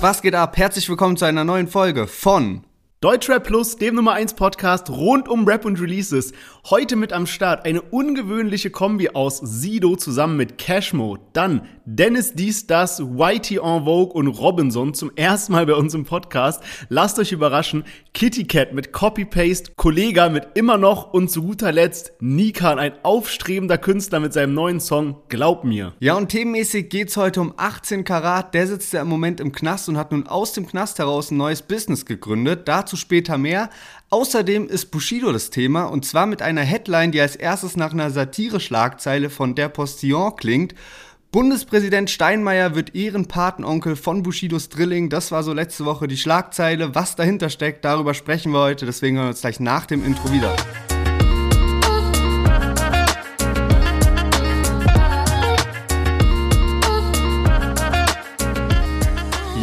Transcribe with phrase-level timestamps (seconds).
[0.00, 0.56] Was geht ab?
[0.56, 2.62] Herzlich willkommen zu einer neuen Folge von
[3.04, 6.32] Deutschrap Plus, dem Nummer 1 Podcast rund um Rap und Releases.
[6.70, 11.18] Heute mit am Start eine ungewöhnliche Kombi aus Sido zusammen mit Cashmo.
[11.34, 16.06] Dann Dennis Dies, das, Whitey en Vogue und Robinson zum ersten Mal bei uns im
[16.06, 16.62] Podcast.
[16.88, 17.84] Lasst euch überraschen.
[18.14, 23.76] Kitty Cat mit Copy-Paste, Kollega mit immer noch und zu guter Letzt Nikan, ein aufstrebender
[23.76, 25.92] Künstler mit seinem neuen Song Glaub mir.
[26.00, 28.54] Ja, und themenmäßig geht's heute um 18 Karat.
[28.54, 31.36] Der sitzt ja im Moment im Knast und hat nun aus dem Knast heraus ein
[31.36, 32.66] neues Business gegründet.
[32.66, 33.70] Dazu später mehr.
[34.10, 38.10] Außerdem ist Bushido das Thema und zwar mit einer Headline, die als erstes nach einer
[38.10, 40.74] Satire-Schlagzeile von Der Postillon klingt.
[41.34, 45.08] Bundespräsident Steinmeier wird Ehrenpatenonkel von Bushidos Drilling.
[45.08, 46.94] Das war so letzte Woche die Schlagzeile.
[46.94, 48.86] Was dahinter steckt, darüber sprechen wir heute.
[48.86, 50.54] Deswegen hören wir uns gleich nach dem Intro wieder.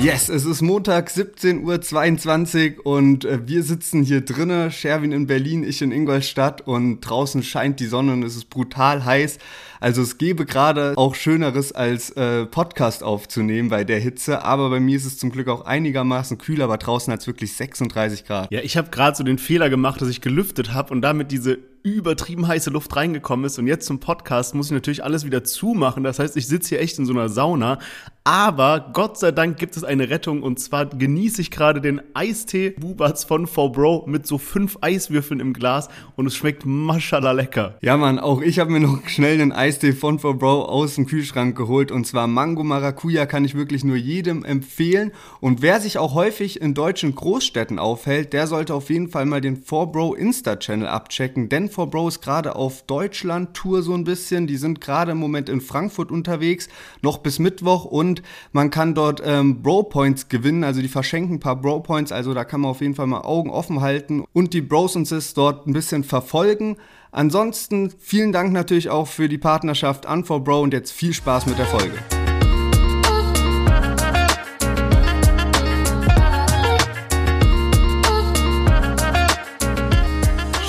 [0.01, 5.63] Yes, es ist Montag 17.22 Uhr und äh, wir sitzen hier drinnen, Sherwin in Berlin,
[5.63, 9.37] ich in Ingolstadt und draußen scheint die Sonne und es ist brutal heiß.
[9.79, 14.79] Also es gäbe gerade auch Schöneres als äh, Podcast aufzunehmen bei der Hitze, aber bei
[14.79, 18.51] mir ist es zum Glück auch einigermaßen kühl, aber draußen hat es wirklich 36 Grad.
[18.51, 21.59] Ja, ich habe gerade so den Fehler gemacht, dass ich gelüftet habe und damit diese
[21.83, 26.03] übertrieben heiße Luft reingekommen ist und jetzt zum Podcast muss ich natürlich alles wieder zumachen.
[26.03, 27.79] Das heißt, ich sitze hier echt in so einer Sauna.
[28.23, 32.69] Aber Gott sei Dank gibt es eine Rettung und zwar genieße ich gerade den Eistee
[32.69, 37.79] Bubats von 4Bro mit so fünf Eiswürfeln im Glas und es schmeckt maschallah lecker.
[37.81, 41.57] Ja, Mann, auch ich habe mir noch schnell den Eistee von 4Bro aus dem Kühlschrank
[41.57, 46.13] geholt und zwar Mango Maracuja kann ich wirklich nur jedem empfehlen und wer sich auch
[46.13, 50.87] häufig in deutschen Großstädten aufhält, der sollte auf jeden Fall mal den 4Bro Insta Channel
[50.87, 54.45] abchecken, denn 4Bro ist gerade auf Deutschland-Tour so ein bisschen.
[54.45, 56.69] Die sind gerade im Moment in Frankfurt unterwegs,
[57.01, 58.10] noch bis Mittwoch und
[58.51, 60.63] man kann dort ähm, Bro-Points gewinnen.
[60.63, 63.49] Also die verschenken ein paar Bro-Points, also da kann man auf jeden Fall mal Augen
[63.49, 66.77] offen halten und die Bros und Sis dort ein bisschen verfolgen.
[67.11, 71.57] Ansonsten vielen Dank natürlich auch für die Partnerschaft an 4Bro und jetzt viel Spaß mit
[71.57, 72.20] der Folge.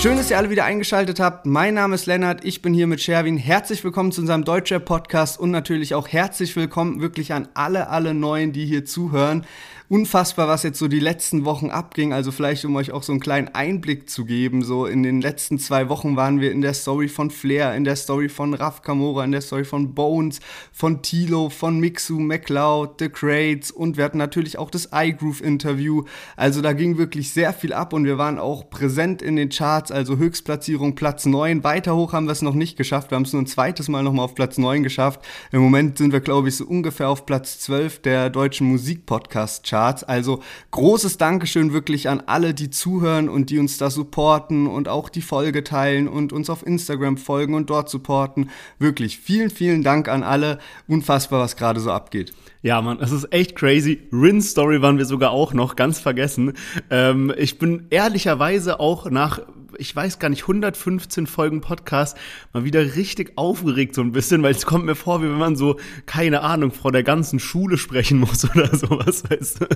[0.03, 1.47] Schön, dass ihr alle wieder eingeschaltet habt.
[1.47, 3.37] Mein Name ist Lennart, ich bin hier mit Sherwin.
[3.37, 8.13] Herzlich willkommen zu unserem Deutscher Podcast und natürlich auch herzlich willkommen wirklich an alle, alle
[8.13, 9.47] Neuen, die hier zuhören
[9.93, 12.15] unfassbar, was jetzt so die letzten Wochen abging.
[12.15, 14.65] Also vielleicht, um euch auch so einen kleinen Einblick zu geben.
[14.65, 17.97] So in den letzten zwei Wochen waren wir in der Story von Flair, in der
[17.97, 20.41] Story von Raf Kamora, in der Story von Bones,
[20.73, 26.05] von Tilo, von Mixu, McLeod, The Crates und wir hatten natürlich auch das iGroove-Interview.
[26.37, 29.93] Also da ging wirklich sehr viel ab und wir waren auch präsent in den Charts.
[29.93, 31.65] Also Höchstplatzierung Platz 9.
[31.65, 33.11] Weiter hoch haben wir es noch nicht geschafft.
[33.11, 35.21] Wir haben es nur ein zweites Mal nochmal auf Platz 9 geschafft.
[35.51, 39.82] Im Moment sind wir, glaube ich, so ungefähr auf Platz 12 der deutschen Musikpodcast-Charts.
[39.83, 40.05] Charts.
[40.05, 45.09] Also großes Dankeschön wirklich an alle, die zuhören und die uns da supporten und auch
[45.09, 48.51] die Folge teilen und uns auf Instagram folgen und dort supporten.
[48.79, 50.59] Wirklich vielen, vielen Dank an alle.
[50.87, 52.33] Unfassbar, was gerade so abgeht.
[52.63, 54.03] Ja, Mann, das ist echt crazy.
[54.13, 56.53] Rin Story waren wir sogar auch noch, ganz vergessen.
[56.91, 59.41] Ähm, ich bin ehrlicherweise auch nach
[59.79, 62.17] ich weiß gar nicht, 115 Folgen Podcast
[62.53, 65.57] mal wieder richtig aufgeregt so ein bisschen, weil es kommt mir vor, wie wenn man
[65.57, 69.67] so, keine Ahnung, vor der ganzen Schule sprechen muss oder sowas, weißt du.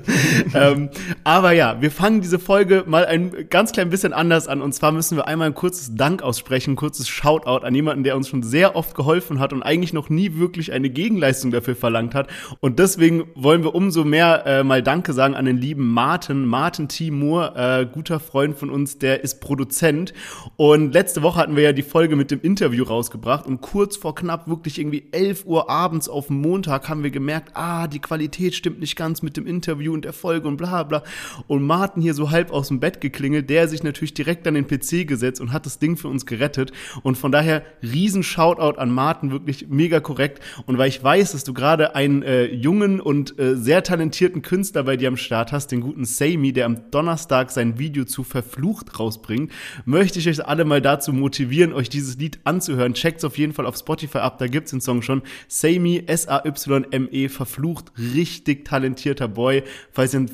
[0.55, 0.91] ähm,
[1.25, 4.93] aber ja, wir fangen diese Folge mal ein ganz klein bisschen anders an und zwar
[4.93, 8.43] müssen wir einmal ein kurzes Dank aussprechen, ein kurzes Shoutout an jemanden, der uns schon
[8.43, 12.29] sehr oft geholfen hat und eigentlich noch nie wirklich eine Gegenleistung dafür verlangt hat
[12.61, 16.89] und deswegen wollen wir umso mehr äh, mal Danke sagen an den lieben Martin, Martin
[16.89, 20.13] Timur, äh, guter Freund von uns, der ist Produzent Prozent.
[20.57, 24.15] Und letzte Woche hatten wir ja die Folge mit dem Interview rausgebracht und kurz vor
[24.15, 28.81] knapp wirklich irgendwie 11 Uhr abends auf Montag haben wir gemerkt, ah, die Qualität stimmt
[28.81, 31.03] nicht ganz mit dem Interview und der Folge und bla bla.
[31.47, 34.67] Und Martin hier so halb aus dem Bett geklingelt, der sich natürlich direkt an den
[34.67, 36.73] PC gesetzt und hat das Ding für uns gerettet.
[37.03, 40.43] Und von daher riesen Shoutout an Martin, wirklich mega korrekt.
[40.67, 44.85] Und weil ich weiß, dass du gerade einen äh, jungen und äh, sehr talentierten Künstler
[44.85, 48.99] bei dir am Start hast, den guten Sammy, der am Donnerstag sein Video zu Verflucht
[48.99, 49.53] rausbringt,
[49.85, 52.95] möchte ich euch alle mal dazu motivieren, euch dieses Lied anzuhören.
[52.95, 55.23] Checkt's auf jeden Fall auf Spotify ab, da gibt's den Song schon.
[55.49, 59.63] Sammy, S-A-Y-M-E, verflucht, richtig talentierter Boy.
[59.93, 60.27] Falls ihr,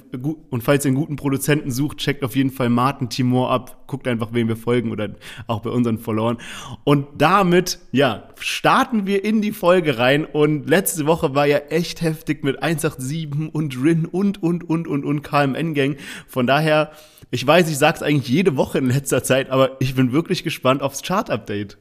[0.50, 3.81] und falls ihr einen guten Produzenten sucht, checkt auf jeden Fall Martin Timor ab.
[3.92, 5.10] Guckt einfach, wem wir folgen oder
[5.48, 6.38] auch bei unseren Followern.
[6.82, 10.24] Und damit, ja, starten wir in die Folge rein.
[10.24, 15.04] Und letzte Woche war ja echt heftig mit 187 und Rin und, und, und, und,
[15.04, 15.96] und KMN-Gang.
[16.26, 16.92] Von daher,
[17.30, 20.80] ich weiß, ich sag's eigentlich jede Woche in letzter Zeit, aber ich bin wirklich gespannt
[20.80, 21.76] aufs Chart-Update.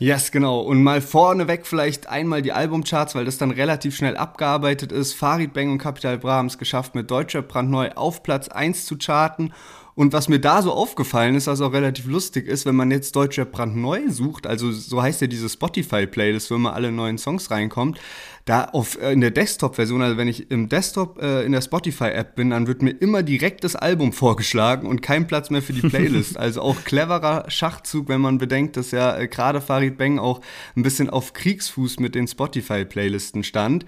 [0.00, 0.60] Yes, genau.
[0.60, 5.12] Und mal vorneweg vielleicht einmal die Albumcharts, weil das dann relativ schnell abgearbeitet ist.
[5.12, 8.96] Farid Bang und Capital Bra haben es geschafft, mit Deutscher brandneu auf Platz 1 zu
[8.96, 9.52] charten.
[10.00, 13.14] Und was mir da so aufgefallen ist, was auch relativ lustig ist, wenn man jetzt
[13.14, 18.00] Deutschrap brandneu sucht, also so heißt ja diese Spotify-Playlist, wo immer alle neuen Songs reinkommt,
[18.46, 22.34] da auf, äh, in der Desktop-Version, also wenn ich im Desktop äh, in der Spotify-App
[22.34, 25.86] bin, dann wird mir immer direkt das Album vorgeschlagen und kein Platz mehr für die
[25.86, 26.34] Playlist.
[26.38, 30.40] also auch cleverer Schachzug, wenn man bedenkt, dass ja äh, gerade Farid Bang auch
[30.76, 33.84] ein bisschen auf Kriegsfuß mit den Spotify-Playlisten stand.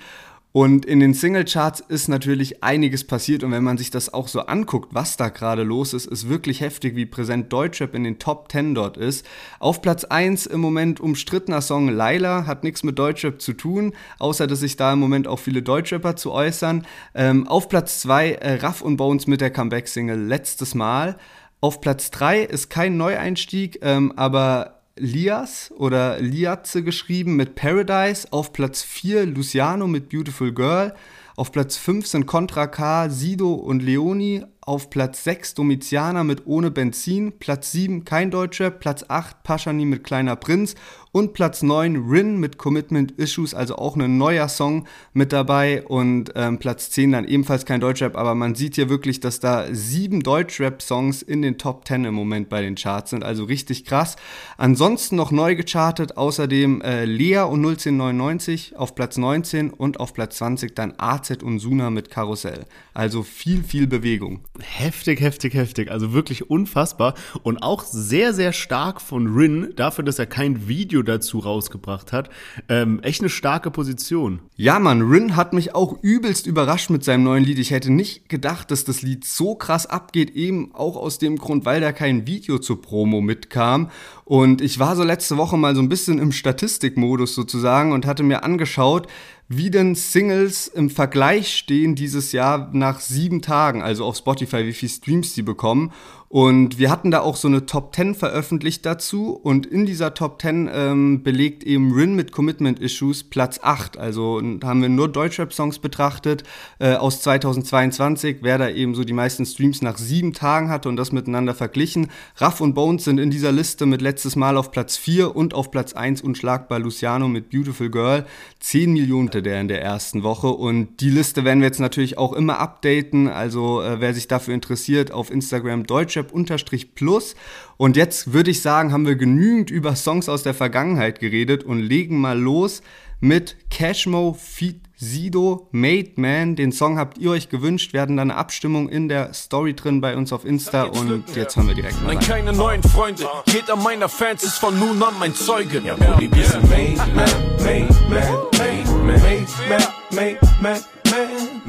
[0.52, 4.40] Und in den Singlecharts ist natürlich einiges passiert und wenn man sich das auch so
[4.40, 8.52] anguckt, was da gerade los ist, ist wirklich heftig, wie präsent Deutschrap in den Top
[8.52, 9.24] 10 dort ist.
[9.60, 14.46] Auf Platz 1 im Moment umstrittener Song Laila, hat nichts mit Deutschrap zu tun, außer
[14.46, 16.86] dass sich da im Moment auch viele Deutschrapper zu äußern.
[17.14, 21.16] Ähm, auf Platz 2 äh, Raff und Bones mit der Comeback-Single Letztes Mal.
[21.62, 28.28] Auf Platz 3 ist kein Neueinstieg, ähm, aber Lias oder Liatze geschrieben mit Paradise.
[28.30, 30.94] Auf Platz 4 Luciano mit Beautiful Girl.
[31.34, 34.44] Auf Platz 5 sind Contra K, Sido und Leoni.
[34.60, 37.32] Auf Platz 6 Domiziana mit Ohne Benzin.
[37.38, 38.70] Platz 7 kein Deutscher.
[38.70, 40.74] Platz 8 Paschani mit Kleiner Prinz.
[41.14, 45.82] Und Platz 9 Rin mit Commitment Issues, also auch ein neuer Song mit dabei.
[45.82, 49.66] Und ähm, Platz 10 dann ebenfalls kein Deutschrap, aber man sieht hier wirklich, dass da
[49.72, 54.16] sieben Deutschrap-Songs in den Top 10 im Moment bei den Charts sind, also richtig krass.
[54.56, 60.38] Ansonsten noch neu gechartet, außerdem äh, Lea und 01099 auf Platz 19 und auf Platz
[60.38, 62.64] 20 dann AZ und Suna mit Karussell.
[62.94, 64.40] Also viel, viel Bewegung.
[64.60, 65.90] Heftig, heftig, heftig.
[65.90, 67.14] Also wirklich unfassbar.
[67.42, 72.30] Und auch sehr, sehr stark von Rin, dafür, dass er kein Video dazu rausgebracht hat.
[72.68, 74.40] Ähm, echt eine starke Position.
[74.56, 77.58] Ja, Mann, Rin hat mich auch übelst überrascht mit seinem neuen Lied.
[77.58, 81.64] Ich hätte nicht gedacht, dass das Lied so krass abgeht, eben auch aus dem Grund,
[81.64, 83.90] weil da kein Video zur Promo mitkam.
[84.32, 88.22] Und ich war so letzte Woche mal so ein bisschen im Statistikmodus sozusagen und hatte
[88.22, 89.06] mir angeschaut,
[89.48, 94.72] wie denn Singles im Vergleich stehen dieses Jahr nach sieben Tagen, also auf Spotify, wie
[94.72, 95.92] viel Streams sie bekommen.
[96.32, 100.40] Und wir hatten da auch so eine Top 10 veröffentlicht dazu und in dieser Top
[100.40, 103.98] 10 ähm, belegt eben Rin mit Commitment Issues Platz 8.
[103.98, 106.44] Also haben wir nur Deutschrap-Songs betrachtet
[106.78, 110.96] äh, aus 2022, wer da eben so die meisten Streams nach sieben Tagen hatte und
[110.96, 112.08] das miteinander verglichen.
[112.36, 115.72] Raff und Bones sind in dieser Liste mit letztes Mal auf Platz 4 und auf
[115.72, 118.24] Platz 1 unschlagbar Luciano mit Beautiful Girl.
[118.60, 122.32] 10 Millionen der in der ersten Woche und die Liste werden wir jetzt natürlich auch
[122.32, 123.26] immer updaten.
[123.26, 127.34] Also äh, wer sich dafür interessiert, auf Instagram Deutschrap Deutschrap-Plus.
[127.76, 131.80] Und jetzt würde ich sagen, haben wir genügend über Songs aus der Vergangenheit geredet und
[131.80, 132.80] legen mal los
[133.18, 136.54] mit Cashmo Feed Sido, Made Man.
[136.54, 137.92] Den Song habt ihr euch gewünscht.
[137.92, 141.56] Wir hatten da eine Abstimmung in der Story drin bei uns auf Insta und jetzt
[141.56, 142.14] haben wir direkt mal.
[142.14, 143.26] Nein, keine neuen Freunde.
[143.46, 145.82] Jeder meiner Fans ist von nun an mein Zeuge.
[145.84, 147.28] Ja, Bulli, wir sind Made Man,
[147.64, 148.22] Made Man,
[148.58, 150.80] Made Man, Made Man, Made Man,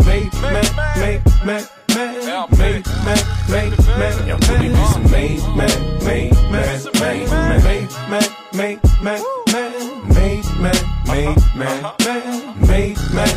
[0.05, 0.63] Made Man,
[0.99, 1.63] Made Man,
[1.93, 3.17] Made man, made man,
[3.49, 4.27] made man.
[4.27, 5.69] Ja, Bulli, wir sind made man,
[6.03, 6.65] made man,
[6.99, 9.21] made man, made man, made man,
[10.15, 10.73] made man,
[11.05, 12.32] made man,
[12.73, 13.29] made man,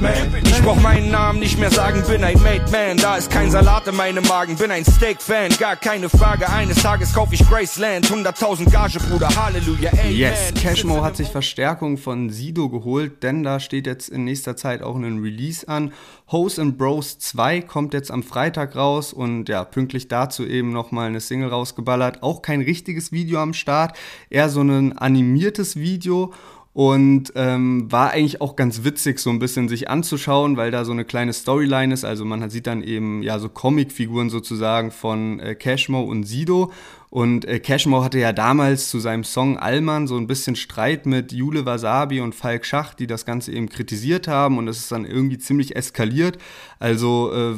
[0.00, 0.44] made man.
[0.44, 2.96] Ich brauch meinen Namen nicht mehr sagen, bin ein Made Man.
[2.96, 5.52] Da ist kein Salat in meinem Magen, bin ein Steak-Fan.
[5.58, 8.06] Gar keine Frage, eines Tages kauf ich Graceland.
[8.06, 10.12] 100.000 Gage, Bruder, Halleluja, ey.
[10.12, 14.82] Yes, Cashmo hat sich Verstärkung von Sido geholt, denn da steht jetzt in nächster Zeit
[14.82, 15.92] auch ein Release an.
[16.32, 21.06] Hose and Bros 2 kommt jetzt am Freitag raus und ja, pünktlich dazu eben nochmal
[21.06, 22.24] eine Single rausgeballert.
[22.24, 23.96] Auch kein richtiges Video am Start,
[24.28, 26.32] eher so ein animiertes Video
[26.76, 30.92] und ähm, war eigentlich auch ganz witzig, so ein bisschen sich anzuschauen, weil da so
[30.92, 32.04] eine kleine Storyline ist.
[32.04, 36.70] Also man sieht dann eben ja so Comicfiguren sozusagen von äh, Cashmo und Sido.
[37.08, 41.32] Und äh, Cashmo hatte ja damals zu seinem Song Allmann so ein bisschen Streit mit
[41.32, 45.06] Jule Wasabi und Falk Schacht, die das Ganze eben kritisiert haben und es ist dann
[45.06, 46.36] irgendwie ziemlich eskaliert.
[46.78, 47.54] Also äh,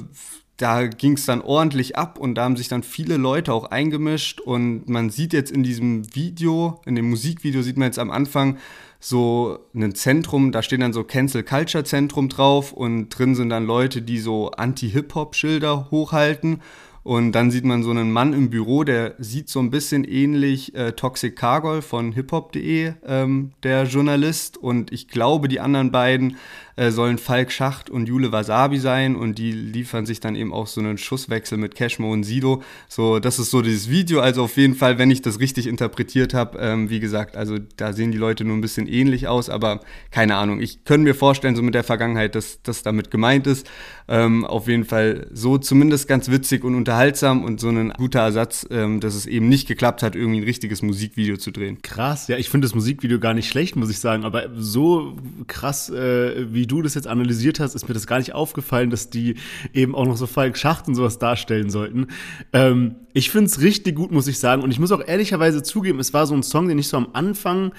[0.59, 4.41] da ging es dann ordentlich ab und da haben sich dann viele Leute auch eingemischt
[4.41, 8.59] und man sieht jetzt in diesem Video, in dem Musikvideo sieht man jetzt am Anfang
[9.01, 13.65] so ein Zentrum, da steht dann so Cancel Culture Zentrum drauf und drin sind dann
[13.65, 16.61] Leute, die so Anti-Hip-Hop-Schilder hochhalten
[17.09, 20.75] und dann sieht man so einen Mann im Büro, der sieht so ein bisschen ähnlich
[20.75, 24.59] äh, Toxic Cargol von hiphop.de, ähm, der Journalist.
[24.59, 26.37] Und ich glaube, die anderen beiden
[26.77, 29.17] äh, sollen Falk Schacht und Jule Wasabi sein.
[29.17, 32.63] Und die liefern sich dann eben auch so einen Schusswechsel mit Cashmo und Sido.
[32.89, 34.21] So, das ist so dieses Video.
[34.21, 37.95] Also auf jeden Fall, wenn ich das richtig interpretiert habe, ähm, wie gesagt, also da
[37.95, 39.49] sehen die Leute nur ein bisschen ähnlich aus.
[39.49, 40.61] Aber keine Ahnung.
[40.61, 43.67] Ich könnte mir vorstellen, so mit der Vergangenheit, dass das damit gemeint ist.
[44.09, 48.21] Ähm, auf jeden Fall so zumindest ganz witzig und unterhaltsam unterhaltsam und so ein guter
[48.21, 51.81] Ersatz, ähm, dass es eben nicht geklappt hat, irgendwie ein richtiges Musikvideo zu drehen.
[51.81, 55.91] Krass, ja, ich finde das Musikvideo gar nicht schlecht, muss ich sagen, aber so krass,
[55.91, 59.37] äh, wie du das jetzt analysiert hast, ist mir das gar nicht aufgefallen, dass die
[59.73, 62.09] eben auch noch so Falk Schacht und sowas darstellen sollten.
[62.53, 66.01] Ähm, ich finde es richtig gut, muss ich sagen, und ich muss auch ehrlicherweise zugeben,
[66.01, 67.73] es war so ein Song, den ich so am Anfang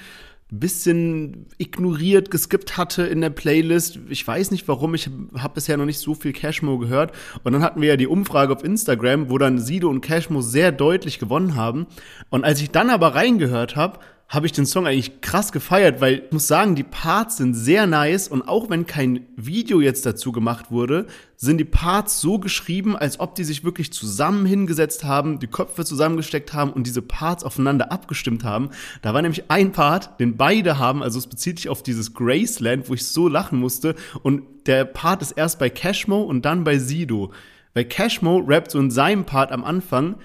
[0.50, 3.98] bisschen ignoriert, geskippt hatte in der Playlist.
[4.08, 7.12] Ich weiß nicht warum, ich habe bisher noch nicht so viel Cashmo gehört.
[7.44, 10.72] Und dann hatten wir ja die Umfrage auf Instagram, wo dann Sido und Cashmo sehr
[10.72, 11.86] deutlich gewonnen haben.
[12.30, 14.00] Und als ich dann aber reingehört habe,
[14.30, 17.88] habe ich den Song eigentlich krass gefeiert, weil ich muss sagen, die Parts sind sehr
[17.88, 22.96] nice und auch wenn kein Video jetzt dazu gemacht wurde, sind die Parts so geschrieben,
[22.96, 27.42] als ob die sich wirklich zusammen hingesetzt haben, die Köpfe zusammengesteckt haben und diese Parts
[27.42, 28.70] aufeinander abgestimmt haben.
[29.02, 32.88] Da war nämlich ein Part, den beide haben, also es bezieht sich auf dieses Graceland,
[32.88, 36.78] wo ich so lachen musste und der Part ist erst bei Cashmo und dann bei
[36.78, 37.32] Sido.
[37.74, 40.16] Weil Cashmo rappt so in seinem Part am Anfang,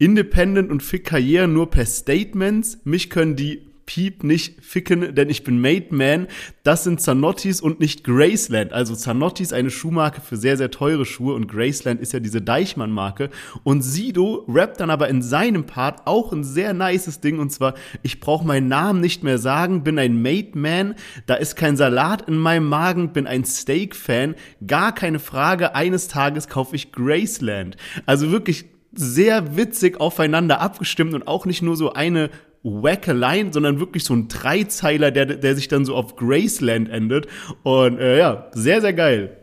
[0.00, 2.78] Independent und fick Karriere nur per Statements.
[2.84, 6.26] Mich können die Piep nicht ficken, denn ich bin Made Man.
[6.62, 8.72] Das sind Zanottis und nicht Graceland.
[8.72, 12.40] Also Zanotti ist eine Schuhmarke für sehr, sehr teure Schuhe und Graceland ist ja diese
[12.40, 13.28] Deichmann-Marke.
[13.62, 17.74] Und Sido rappt dann aber in seinem Part auch ein sehr nices Ding und zwar,
[18.02, 20.94] ich brauche meinen Namen nicht mehr sagen, bin ein Made Man,
[21.26, 24.34] da ist kein Salat in meinem Magen, bin ein Steak-Fan,
[24.66, 27.76] gar keine Frage, eines Tages kaufe ich Graceland.
[28.06, 32.30] Also wirklich sehr witzig aufeinander abgestimmt und auch nicht nur so eine
[32.62, 37.26] wacke Line, sondern wirklich so ein Dreizeiler, der, der sich dann so auf Graceland endet.
[37.62, 39.36] Und äh, ja, sehr, sehr geil.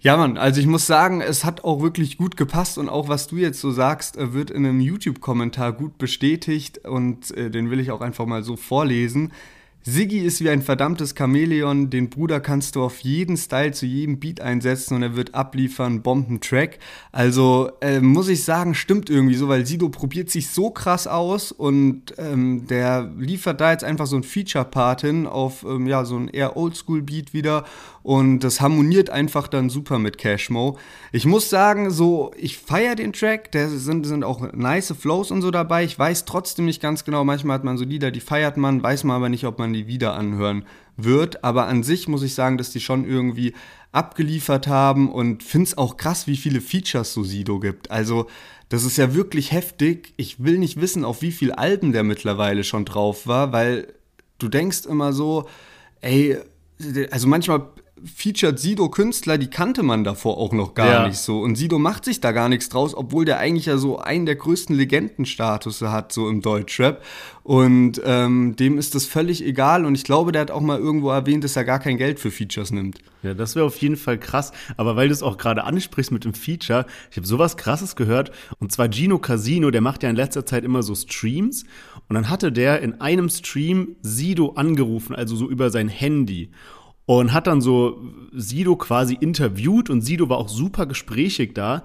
[0.00, 3.26] Ja, Mann, also ich muss sagen, es hat auch wirklich gut gepasst und auch was
[3.26, 7.80] du jetzt so sagst, äh, wird in einem YouTube-Kommentar gut bestätigt und äh, den will
[7.80, 9.32] ich auch einfach mal so vorlesen.
[9.82, 14.18] Siggi ist wie ein verdammtes Chamäleon, den Bruder kannst du auf jeden Style zu jedem
[14.18, 16.78] Beat einsetzen und er wird abliefern, Bombentrack.
[17.10, 21.52] Also äh, muss ich sagen, stimmt irgendwie so, weil Sido probiert sich so krass aus
[21.52, 26.16] und ähm, der liefert da jetzt einfach so ein Feature-Part hin auf ähm, ja, so
[26.16, 27.64] ein eher Oldschool-Beat wieder
[28.02, 30.78] und das harmoniert einfach dann super mit Cashmo.
[31.12, 35.42] Ich muss sagen, so, ich feiere den Track, da sind, sind auch nice Flows und
[35.42, 35.84] so dabei.
[35.84, 39.04] Ich weiß trotzdem nicht ganz genau, manchmal hat man so Lieder, die feiert man, weiß
[39.04, 40.64] man aber nicht, ob man die wieder anhören
[40.96, 41.44] wird.
[41.44, 43.54] Aber an sich muss ich sagen, dass die schon irgendwie
[43.92, 47.90] abgeliefert haben und finde es auch krass, wie viele Features so Sido gibt.
[47.90, 48.26] Also,
[48.68, 50.12] das ist ja wirklich heftig.
[50.16, 53.94] Ich will nicht wissen, auf wie viele Alben der mittlerweile schon drauf war, weil
[54.38, 55.48] du denkst immer so,
[56.00, 56.36] ey,
[57.10, 57.68] also manchmal
[58.04, 61.08] featured Sido Künstler, die kannte man davor auch noch gar ja.
[61.08, 61.40] nicht so.
[61.40, 64.36] Und Sido macht sich da gar nichts draus, obwohl der eigentlich ja so einen der
[64.36, 67.02] größten Legendenstatus hat, so im Deutschrap.
[67.42, 69.86] Und ähm, dem ist das völlig egal.
[69.86, 72.30] Und ich glaube, der hat auch mal irgendwo erwähnt, dass er gar kein Geld für
[72.30, 72.98] Features nimmt.
[73.22, 74.52] Ja, das wäre auf jeden Fall krass.
[74.76, 78.32] Aber weil du es auch gerade ansprichst mit dem Feature, ich habe sowas Krasses gehört.
[78.58, 81.64] Und zwar Gino Casino, der macht ja in letzter Zeit immer so Streams.
[82.08, 86.50] Und dann hatte der in einem Stream Sido angerufen, also so über sein Handy
[87.08, 88.02] und hat dann so
[88.34, 91.82] Sido quasi interviewt und Sido war auch super gesprächig da.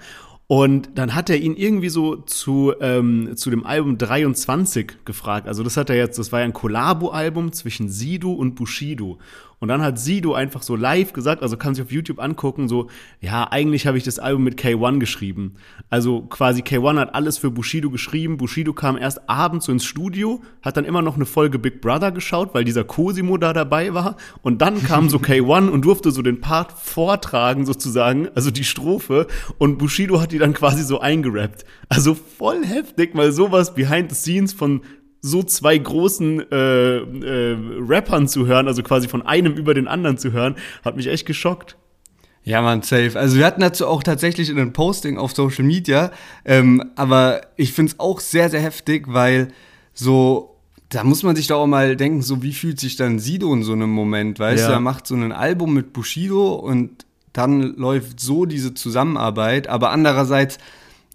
[0.48, 5.48] Und dann hat er ihn irgendwie so zu, ähm, zu dem Album 23 gefragt.
[5.48, 9.18] Also das hat er jetzt, das war ja ein Collabo-Album zwischen Sido und Bushido.
[9.64, 12.90] Und dann hat Sido einfach so live gesagt, also kann sich auf YouTube angucken, so,
[13.22, 15.54] ja, eigentlich habe ich das Album mit K1 geschrieben.
[15.90, 18.36] Also quasi K1 hat alles für Bushido geschrieben.
[18.36, 22.12] Bushido kam erst abends so ins Studio, hat dann immer noch eine Folge Big Brother
[22.12, 24.18] geschaut, weil dieser Cosimo da dabei war.
[24.42, 29.28] Und dann kam so K1 und durfte so den Part vortragen sozusagen, also die Strophe.
[29.60, 31.64] Und Bushido hat die dann quasi so eingerappt.
[31.88, 34.82] Also voll heftig, weil sowas behind the scenes von
[35.26, 40.18] so zwei großen äh, äh, Rappern zu hören, also quasi von einem über den anderen
[40.18, 41.78] zu hören, hat mich echt geschockt.
[42.44, 43.18] Ja, man, safe.
[43.18, 46.12] Also wir hatten dazu auch tatsächlich in einem Posting auf Social Media,
[46.44, 49.48] ähm, aber ich find's auch sehr, sehr heftig, weil
[49.94, 50.58] so,
[50.90, 53.64] da muss man sich doch auch mal denken, so wie fühlt sich dann Sido in
[53.64, 54.68] so einem Moment, weißt ja.
[54.68, 59.92] du, er macht so ein Album mit Bushido und dann läuft so diese Zusammenarbeit, aber
[59.92, 60.58] andererseits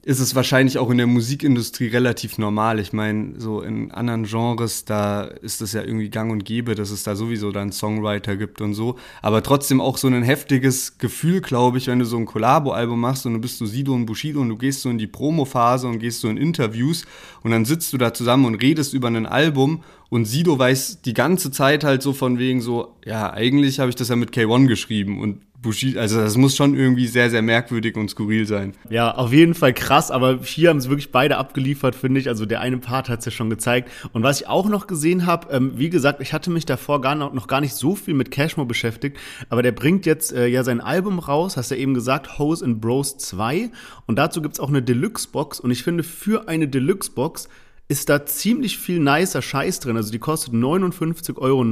[0.04, 2.78] ist es wahrscheinlich auch in der Musikindustrie relativ normal.
[2.78, 6.90] Ich meine, so in anderen Genres, da ist es ja irgendwie gang und gäbe, dass
[6.90, 8.96] es da sowieso dann Songwriter gibt und so.
[9.22, 13.26] Aber trotzdem auch so ein heftiges Gefühl, glaube ich, wenn du so ein Collabo-Album machst
[13.26, 15.98] und du bist so Sido und Bushido und du gehst so in die Promo-Phase und
[15.98, 17.04] gehst so in Interviews
[17.42, 21.12] und dann sitzt du da zusammen und redest über ein Album und Sido weiß die
[21.12, 24.66] ganze Zeit halt so von wegen so, ja, eigentlich habe ich das ja mit K1
[24.66, 28.74] geschrieben und Bushido, also das muss schon irgendwie sehr, sehr merkwürdig und skurril sein.
[28.90, 32.28] Ja, auf jeden Fall krass, aber hier haben es wirklich beide abgeliefert, finde ich.
[32.28, 33.90] Also der eine Part hat es ja schon gezeigt.
[34.12, 37.16] Und was ich auch noch gesehen habe, ähm, wie gesagt, ich hatte mich davor gar
[37.16, 40.62] noch, noch gar nicht so viel mit Cashmo beschäftigt, aber der bringt jetzt äh, ja
[40.62, 43.70] sein Album raus, hast du ja eben gesagt, Hose and Bros 2.
[44.06, 45.58] Und dazu gibt's auch eine Deluxe-Box.
[45.58, 47.48] Und ich finde, für eine Deluxe-Box
[47.88, 49.96] ist da ziemlich viel nicer Scheiß drin.
[49.96, 51.64] Also die kostet 59,90 Euro.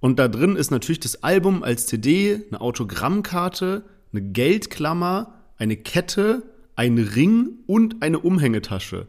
[0.00, 6.42] Und da drin ist natürlich das Album als CD, eine Autogrammkarte, eine Geldklammer, eine Kette,
[6.76, 9.08] ein Ring und eine Umhängetasche.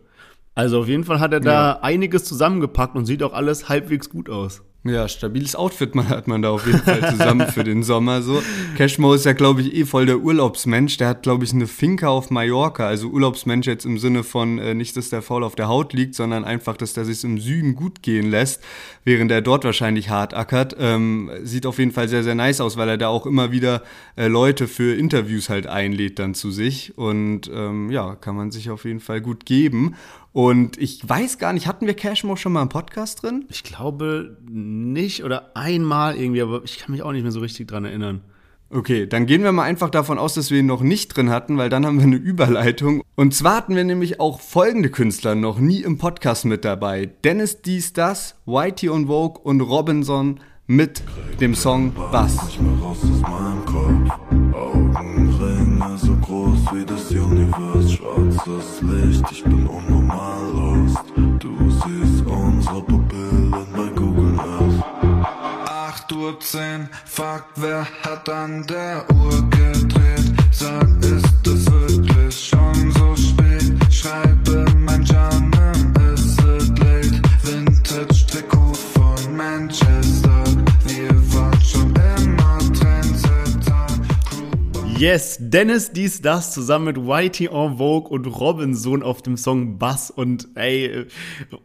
[0.55, 1.79] Also auf jeden Fall hat er da ja.
[1.81, 4.61] einiges zusammengepackt und sieht auch alles halbwegs gut aus.
[4.85, 8.41] Ja, stabiles Outfit man, hat man da auf jeden Fall zusammen für den Sommer so.
[8.77, 10.95] Cashmo ist ja, glaube ich, eh voll der Urlaubsmensch.
[10.95, 12.87] Der hat, glaube ich, eine Finca auf Mallorca.
[12.87, 16.15] Also Urlaubsmensch jetzt im Sinne von äh, nicht, dass der faul auf der Haut liegt,
[16.15, 18.63] sondern einfach, dass der sich im Süden gut gehen lässt,
[19.03, 20.77] während er dort wahrscheinlich hart ackert.
[20.79, 23.83] Ähm, sieht auf jeden Fall sehr, sehr nice aus, weil er da auch immer wieder
[24.15, 26.97] äh, Leute für Interviews halt einlädt dann zu sich.
[26.97, 29.95] Und ähm, ja, kann man sich auf jeden Fall gut geben.
[30.31, 33.45] Und ich weiß gar nicht, hatten wir Cashmo schon mal im Podcast drin?
[33.49, 37.67] Ich glaube nicht oder einmal irgendwie, aber ich kann mich auch nicht mehr so richtig
[37.67, 38.21] dran erinnern.
[38.71, 41.57] Okay, dann gehen wir mal einfach davon aus, dass wir ihn noch nicht drin hatten,
[41.57, 43.01] weil dann haben wir eine Überleitung.
[43.15, 47.07] Und zwar hatten wir nämlich auch folgende Künstler noch nie im Podcast mit dabei.
[47.23, 51.01] Dennis Dies Das, Whitey und Vogue und Robinson mit
[51.41, 52.37] dem Song Was.
[54.53, 59.67] Augenringe so groß wie das Universum, schwarzes Licht, ich bin
[60.09, 64.83] Du siehst unsere Pupillen bei Google Earth.
[65.69, 70.33] 8 Uhr 10, fuck, wer hat an der Uhr gedreht?
[70.51, 71.28] Sag, es
[84.99, 90.11] Yes, Dennis dies, das zusammen mit Whitey en Vogue und Robinson auf dem Song Bass.
[90.11, 91.05] Und ey,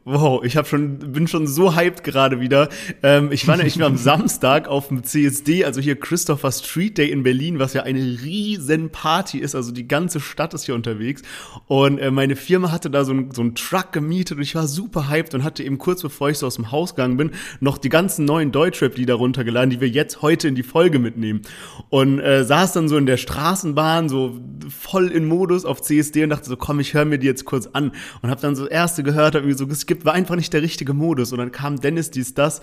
[0.05, 2.69] wow, ich hab schon, bin schon so hyped gerade wieder.
[3.03, 7.25] Ähm, ich war nämlich am Samstag auf dem CSD, also hier Christopher Street Day in
[7.25, 11.23] Berlin, was ja eine riesen Party ist, also die ganze Stadt ist hier unterwegs.
[11.67, 14.69] Und äh, meine Firma hatte da so einen so einen Truck gemietet und ich war
[14.69, 17.79] super hyped und hatte eben kurz bevor ich so aus dem Haus gegangen bin, noch
[17.79, 21.43] die ganzen neuen Deutschrap-Lieder runtergeladen, die wir jetzt heute in die Folge mitnehmen.
[21.91, 26.31] Und äh, saß dann so in der Straßenbahn, so voll in Modus auf CSD und
[26.31, 27.91] dachte so, komm, ich höre mir die jetzt kurz an.
[28.23, 30.95] Und habe dann so erste gehört, habe mir so geskippt, war einfach nicht der richtige
[30.95, 31.33] Modus.
[31.33, 32.61] Und dann kam Dennis dies, das.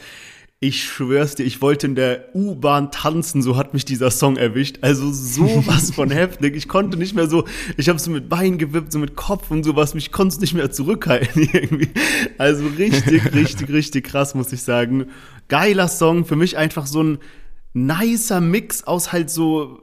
[0.64, 4.78] Ich schwör's dir, ich wollte in der U-Bahn tanzen, so hat mich dieser Song erwischt.
[4.82, 6.56] Also sowas von heftig.
[6.56, 7.46] Ich konnte nicht mehr so,
[7.78, 10.70] ich habe so mit Beinen gewippt, so mit Kopf und sowas, mich konnte nicht mehr
[10.70, 11.90] zurückhalten irgendwie.
[12.38, 15.08] Also richtig, richtig, richtig krass, muss ich sagen.
[15.48, 17.18] Geiler Song, für mich einfach so ein
[17.74, 19.80] nicer Mix aus halt so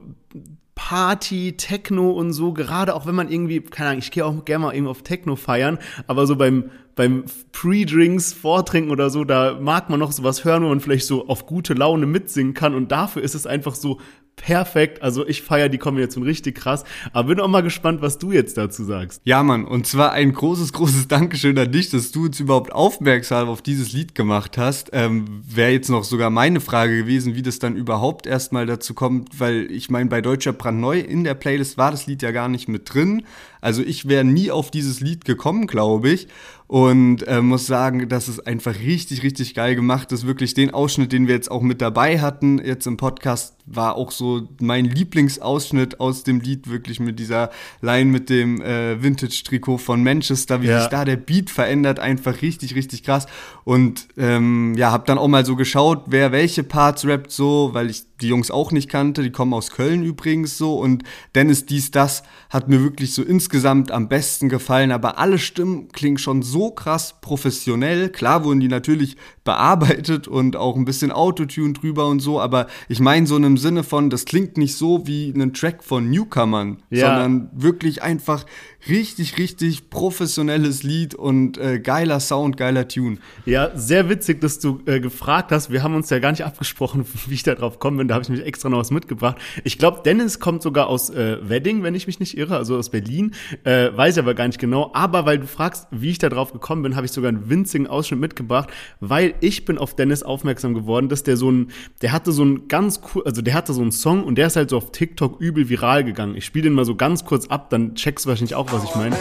[0.79, 4.65] Party, Techno und so, gerade auch wenn man irgendwie, keine Ahnung, ich gehe auch gerne
[4.65, 9.89] mal irgendwie auf Techno feiern, aber so beim, beim Pre-Drinks, Vortrinken oder so, da mag
[9.89, 13.23] man noch sowas hören, wo man vielleicht so auf gute Laune mitsingen kann und dafür
[13.23, 13.99] ist es einfach so
[14.39, 15.01] perfekt.
[15.01, 16.83] Also ich feiere die Kombination richtig krass.
[17.13, 19.21] Aber bin auch mal gespannt, was du jetzt dazu sagst.
[19.25, 19.65] Ja, Mann.
[19.65, 23.91] Und zwar ein großes, großes Dankeschön an dich, dass du uns überhaupt aufmerksam auf dieses
[23.91, 24.89] Lied gemacht hast.
[24.93, 29.39] Ähm, Wäre jetzt noch sogar meine Frage gewesen, wie das dann überhaupt erstmal dazu kommt,
[29.39, 32.67] weil ich meine, bei Deutscher Brandneu in der Playlist war das Lied ja gar nicht
[32.67, 33.23] mit drin.
[33.61, 36.27] Also ich wäre nie auf dieses Lied gekommen, glaube ich.
[36.67, 40.27] Und äh, muss sagen, dass es einfach richtig, richtig geil gemacht ist.
[40.27, 44.11] Wirklich den Ausschnitt, den wir jetzt auch mit dabei hatten, jetzt im Podcast, war auch
[44.11, 47.51] so mein Lieblingsausschnitt aus dem Lied, wirklich mit dieser
[47.81, 50.81] Line mit dem äh, Vintage-Trikot von Manchester, wie ja.
[50.81, 53.27] sich da der Beat verändert, einfach richtig, richtig krass.
[53.63, 57.89] Und ähm, ja, hab dann auch mal so geschaut, wer welche Parts rappt so, weil
[57.89, 59.23] ich die Jungs auch nicht kannte.
[59.23, 60.75] Die kommen aus Köln übrigens so.
[60.75, 61.03] Und
[61.35, 64.91] Dennis dies, das hat mir wirklich so insgesamt am besten gefallen.
[64.91, 68.09] Aber alle Stimmen klingen schon so krass professionell.
[68.09, 69.17] Klar wurden die natürlich
[69.49, 72.39] bearbeitet und auch ein bisschen Autotune drüber und so.
[72.39, 75.83] Aber ich meine so in einem Sinne von, das klingt nicht so wie ein Track
[75.83, 77.07] von Newcomern, ja.
[77.07, 78.45] sondern wirklich einfach
[78.87, 83.17] richtig, richtig professionelles Lied und äh, geiler Sound, geiler Tune.
[83.45, 85.71] Ja, sehr witzig, dass du äh, gefragt hast.
[85.71, 88.07] Wir haben uns ja gar nicht abgesprochen, wie ich da drauf kommen bin.
[88.07, 89.37] Da habe ich mich extra noch was mitgebracht.
[89.63, 92.89] Ich glaube, Dennis kommt sogar aus äh, Wedding, wenn ich mich nicht irre, also aus
[92.89, 93.33] Berlin.
[93.63, 94.91] Äh, weiß ich aber gar nicht genau.
[94.93, 97.87] Aber weil du fragst, wie ich da drauf gekommen bin, habe ich sogar einen winzigen
[97.87, 102.31] Ausschnitt mitgebracht, weil ich bin auf Dennis aufmerksam geworden, dass der so ein, der hatte
[102.31, 104.77] so ein ganz cool, also der hatte so einen Song und der ist halt so
[104.77, 106.35] auf TikTok übel viral gegangen.
[106.35, 108.95] Ich spiele den mal so ganz kurz ab, dann checkst du wahrscheinlich auch, was ich
[108.95, 109.15] meine.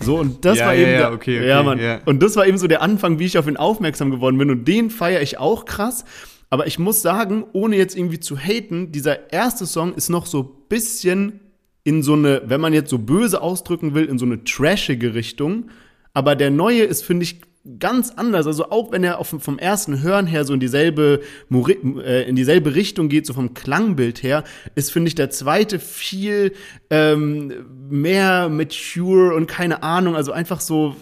[0.00, 1.78] So, und das Ja, war ja, eben, ja, der, okay, okay, ja, Mann.
[1.78, 2.00] ja.
[2.06, 4.50] Und das war eben so der Anfang, wie ich auf ihn aufmerksam geworden bin.
[4.50, 6.04] Und den feiere ich auch krass.
[6.50, 10.42] Aber ich muss sagen, ohne jetzt irgendwie zu haten, dieser erste Song ist noch so
[10.42, 11.40] bisschen
[11.84, 15.68] in so eine, wenn man jetzt so böse ausdrücken will, in so eine trashige Richtung.
[16.14, 17.42] Aber der neue ist, finde ich,
[17.78, 18.46] ganz anders.
[18.46, 22.74] Also auch wenn er auf, vom ersten Hören her so in dieselbe, äh, in dieselbe
[22.74, 26.52] Richtung geht, so vom Klangbild her, ist, finde ich, der zweite viel
[26.90, 27.52] ähm,
[27.90, 30.96] mehr mature und keine Ahnung, also einfach so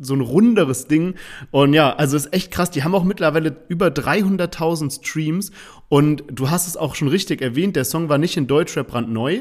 [0.00, 1.14] so ein runderes Ding.
[1.50, 2.70] Und ja, also ist echt krass.
[2.70, 5.50] Die haben auch mittlerweile über 300.000 Streams.
[5.88, 9.40] Und du hast es auch schon richtig erwähnt, der Song war nicht in Deutschrap brandneu.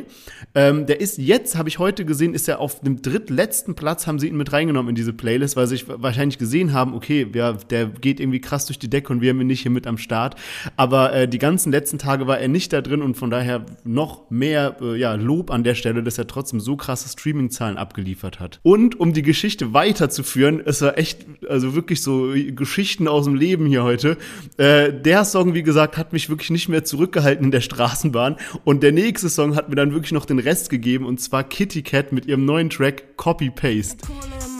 [0.56, 4.18] Ähm, der ist jetzt, habe ich heute gesehen, ist er auf dem drittletzten Platz, haben
[4.18, 7.88] sie ihn mit reingenommen in diese Playlist, weil sie wahrscheinlich gesehen haben, okay, ja, der
[7.88, 10.36] geht irgendwie krass durch die Decke und wir haben ihn nicht hier mit am Start.
[10.78, 14.30] Aber äh, die ganzen letzten Tage war er nicht da drin und von daher noch
[14.30, 18.62] mehr äh, ja, Lob an der Stelle, dass er trotzdem so krasse Streaming-Zahlen abgeliefert hat.
[18.64, 23.66] Und um die Geschichte weiterzuführen, es war echt, also wirklich so Geschichten aus dem Leben
[23.66, 24.18] hier heute.
[24.56, 28.38] Äh, der Song, wie gesagt, hat mich wirklich nicht mehr zurückgehalten in der Straßenbahn.
[28.63, 31.82] Und der nächste Song hat mir dann wirklich noch den Rest gegeben und zwar Kitty
[31.82, 33.97] Cat mit ihrem neuen Track Copy Paste.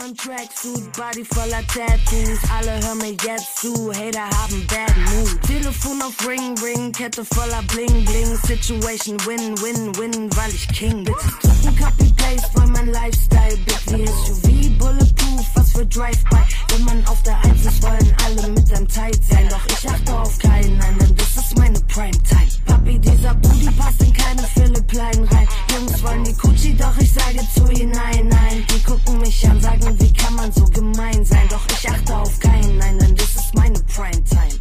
[0.08, 2.38] Meinem Tracksuit, Body voller Tattoos.
[2.56, 5.42] Alle hören mir jetzt zu, Hater haben Bad Mood.
[5.42, 8.36] Telefon auf Ring Ring, Kette voller Bling Bling.
[8.46, 11.14] Situation Win Win Win, weil ich King bin.
[11.42, 16.42] Drücken Copy Paste, weil mein Lifestyle big wie SUV, Bulletproof, was für Drive-By.
[16.68, 19.48] Wenn man auf der Eins ist, wollen alle mit einem Tight sein.
[19.50, 22.48] Doch ich achte auf keinen, denn das ist meine Primetime.
[22.64, 25.48] Papi, dieser Booty passt in keine Philipp Line rein.
[25.74, 28.64] Jungs wollen die Gucci, doch ich sage zu ihnen nein, nein.
[28.70, 31.46] Die gucken mich an, sagen, wie kann man so gemein sein?
[31.50, 34.60] Doch ich achte auf keinen, nein, denn das ist meine Primetime.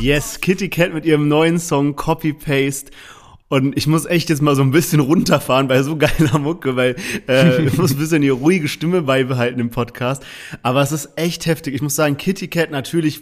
[0.00, 2.90] Yes, Kitty Cat mit ihrem neuen Song Copy Paste.
[3.48, 6.96] Und ich muss echt jetzt mal so ein bisschen runterfahren bei so geiler Mucke, weil
[7.28, 10.24] äh, ich muss ein bisschen die ruhige Stimme beibehalten im Podcast.
[10.62, 11.74] Aber es ist echt heftig.
[11.74, 13.20] Ich muss sagen, Kitty Cat natürlich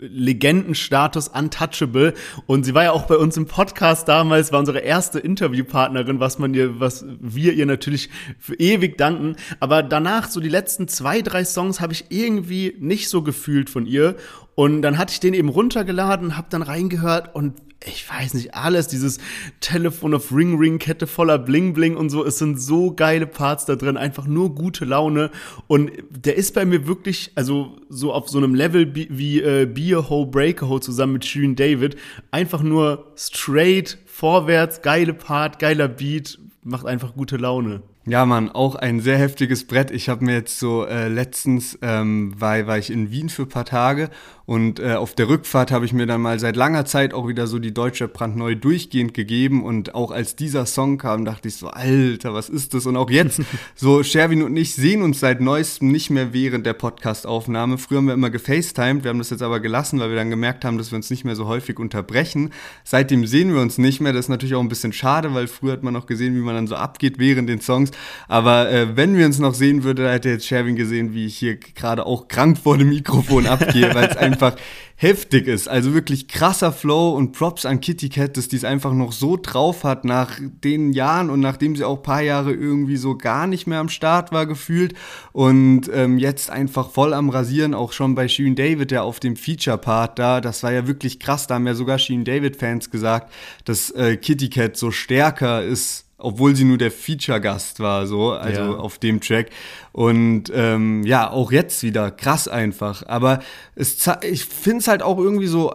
[0.00, 2.14] Legendenstatus untouchable.
[2.46, 6.38] Und sie war ja auch bei uns im Podcast damals war unsere erste Interviewpartnerin was
[6.38, 9.36] man ihr was wir ihr natürlich für ewig danken.
[9.60, 13.86] Aber danach so die letzten zwei drei Songs habe ich irgendwie nicht so gefühlt von
[13.86, 14.16] ihr.
[14.54, 18.88] Und dann hatte ich den eben runtergeladen habe dann reingehört und ich weiß nicht, alles,
[18.88, 19.18] dieses
[19.60, 23.66] Telefon auf Ring Ring, Kette voller Bling Bling und so, es sind so geile Parts
[23.66, 25.30] da drin, einfach nur gute Laune
[25.68, 29.66] und der ist bei mir wirklich, also so auf so einem Level wie, wie äh,
[29.66, 31.96] Be a Ho, a Ho zusammen mit Shirin David,
[32.30, 37.82] einfach nur straight, vorwärts, geile Part, geiler Beat, macht einfach gute Laune.
[38.06, 39.90] Ja, Mann, auch ein sehr heftiges Brett.
[39.90, 43.50] Ich habe mir jetzt so äh, letztens, ähm, war, war ich in Wien für ein
[43.50, 44.08] paar Tage
[44.48, 47.46] und äh, auf der Rückfahrt habe ich mir dann mal seit langer Zeit auch wieder
[47.46, 51.68] so die deutsche brandneu durchgehend gegeben und auch als dieser Song kam, dachte ich so,
[51.68, 52.86] Alter, was ist das?
[52.86, 53.42] Und auch jetzt,
[53.74, 57.76] so Sherwin und ich sehen uns seit neuestem nicht mehr während der Podcastaufnahme.
[57.76, 60.64] Früher haben wir immer gefacetimed, wir haben das jetzt aber gelassen, weil wir dann gemerkt
[60.64, 62.54] haben, dass wir uns nicht mehr so häufig unterbrechen.
[62.84, 64.14] Seitdem sehen wir uns nicht mehr.
[64.14, 66.54] Das ist natürlich auch ein bisschen schade, weil früher hat man noch gesehen, wie man
[66.54, 67.90] dann so abgeht während den Songs.
[68.28, 71.56] Aber äh, wenn wir uns noch sehen würden, hätte jetzt Sherwin gesehen, wie ich hier
[71.56, 74.58] gerade auch krank vor dem Mikrofon abgehe, weil es einfach
[74.96, 75.68] heftig ist.
[75.68, 79.36] Also wirklich krasser Flow und Props an Kitty Cat, dass die es einfach noch so
[79.40, 83.68] drauf hat nach den Jahren und nachdem sie auch paar Jahre irgendwie so gar nicht
[83.68, 84.94] mehr am Start war gefühlt
[85.32, 89.36] und ähm, jetzt einfach voll am Rasieren, auch schon bei Sheen David, der auf dem
[89.36, 93.32] Feature-Part da, das war ja wirklich krass, da haben ja sogar Sheen David-Fans gesagt,
[93.64, 98.60] dass äh, Kitty Cat so stärker ist obwohl sie nur der Feature-Gast war, so, also
[98.60, 98.70] Ja.
[98.76, 99.50] auf dem Track.
[99.92, 103.04] Und ähm, ja, auch jetzt wieder krass einfach.
[103.06, 103.40] Aber
[103.76, 105.74] es, ich finde es halt auch irgendwie so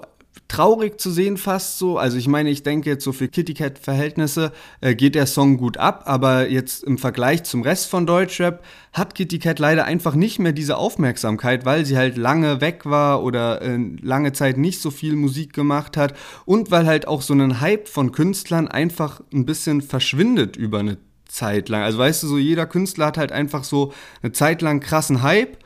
[0.53, 1.97] traurig zu sehen fast so.
[1.97, 5.57] Also ich meine, ich denke jetzt so für Kitty Cat Verhältnisse äh, geht der Song
[5.57, 8.63] gut ab, aber jetzt im Vergleich zum Rest von Deutschrap
[8.93, 13.23] hat Kitty Cat leider einfach nicht mehr diese Aufmerksamkeit, weil sie halt lange weg war
[13.23, 16.13] oder äh, lange Zeit nicht so viel Musik gemacht hat
[16.45, 20.99] und weil halt auch so ein Hype von Künstlern einfach ein bisschen verschwindet über eine
[21.27, 21.81] Zeit lang.
[21.81, 25.57] Also weißt du, so jeder Künstler hat halt einfach so eine Zeit lang krassen Hype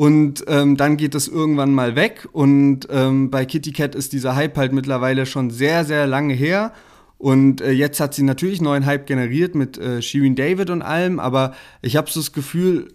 [0.00, 2.26] und ähm, dann geht es irgendwann mal weg.
[2.32, 6.72] Und ähm, bei Kitty Cat ist dieser Hype halt mittlerweile schon sehr, sehr lange her.
[7.18, 11.20] Und äh, jetzt hat sie natürlich neuen Hype generiert mit äh, Shirin David und allem,
[11.20, 12.88] aber ich habe so das Gefühl,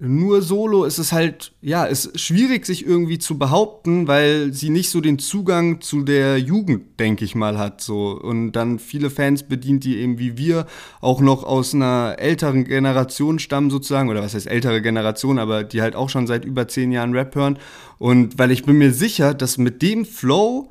[0.00, 4.90] nur solo ist es halt, ja, ist schwierig, sich irgendwie zu behaupten, weil sie nicht
[4.90, 7.80] so den Zugang zu der Jugend, denke ich mal, hat.
[7.80, 8.12] So.
[8.12, 10.66] Und dann viele Fans bedient, die eben wie wir
[11.00, 15.82] auch noch aus einer älteren Generation stammen, sozusagen, oder was heißt ältere Generation, aber die
[15.82, 17.58] halt auch schon seit über zehn Jahren Rap hören.
[17.98, 20.68] Und weil ich bin mir sicher, dass mit dem Flow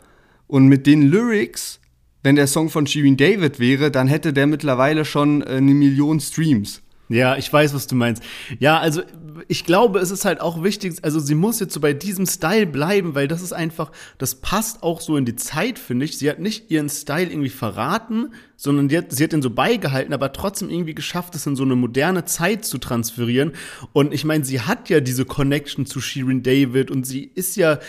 [0.48, 1.82] und mit den Lyrics,
[2.24, 6.22] wenn der Song von Shirin David wäre, dann hätte der mittlerweile schon äh, eine Million
[6.22, 6.82] Streams.
[7.10, 8.22] Ja, ich weiß, was du meinst.
[8.60, 9.02] Ja, also
[9.48, 12.68] ich glaube, es ist halt auch wichtig, also sie muss jetzt so bei diesem Style
[12.68, 16.18] bleiben, weil das ist einfach, das passt auch so in die Zeit, finde ich.
[16.18, 20.14] Sie hat nicht ihren Style irgendwie verraten, sondern die hat, sie hat ihn so beigehalten,
[20.14, 23.54] aber trotzdem irgendwie geschafft, es in so eine moderne Zeit zu transferieren.
[23.94, 27.80] Und ich meine, sie hat ja diese Connection zu Shirin David und sie ist ja,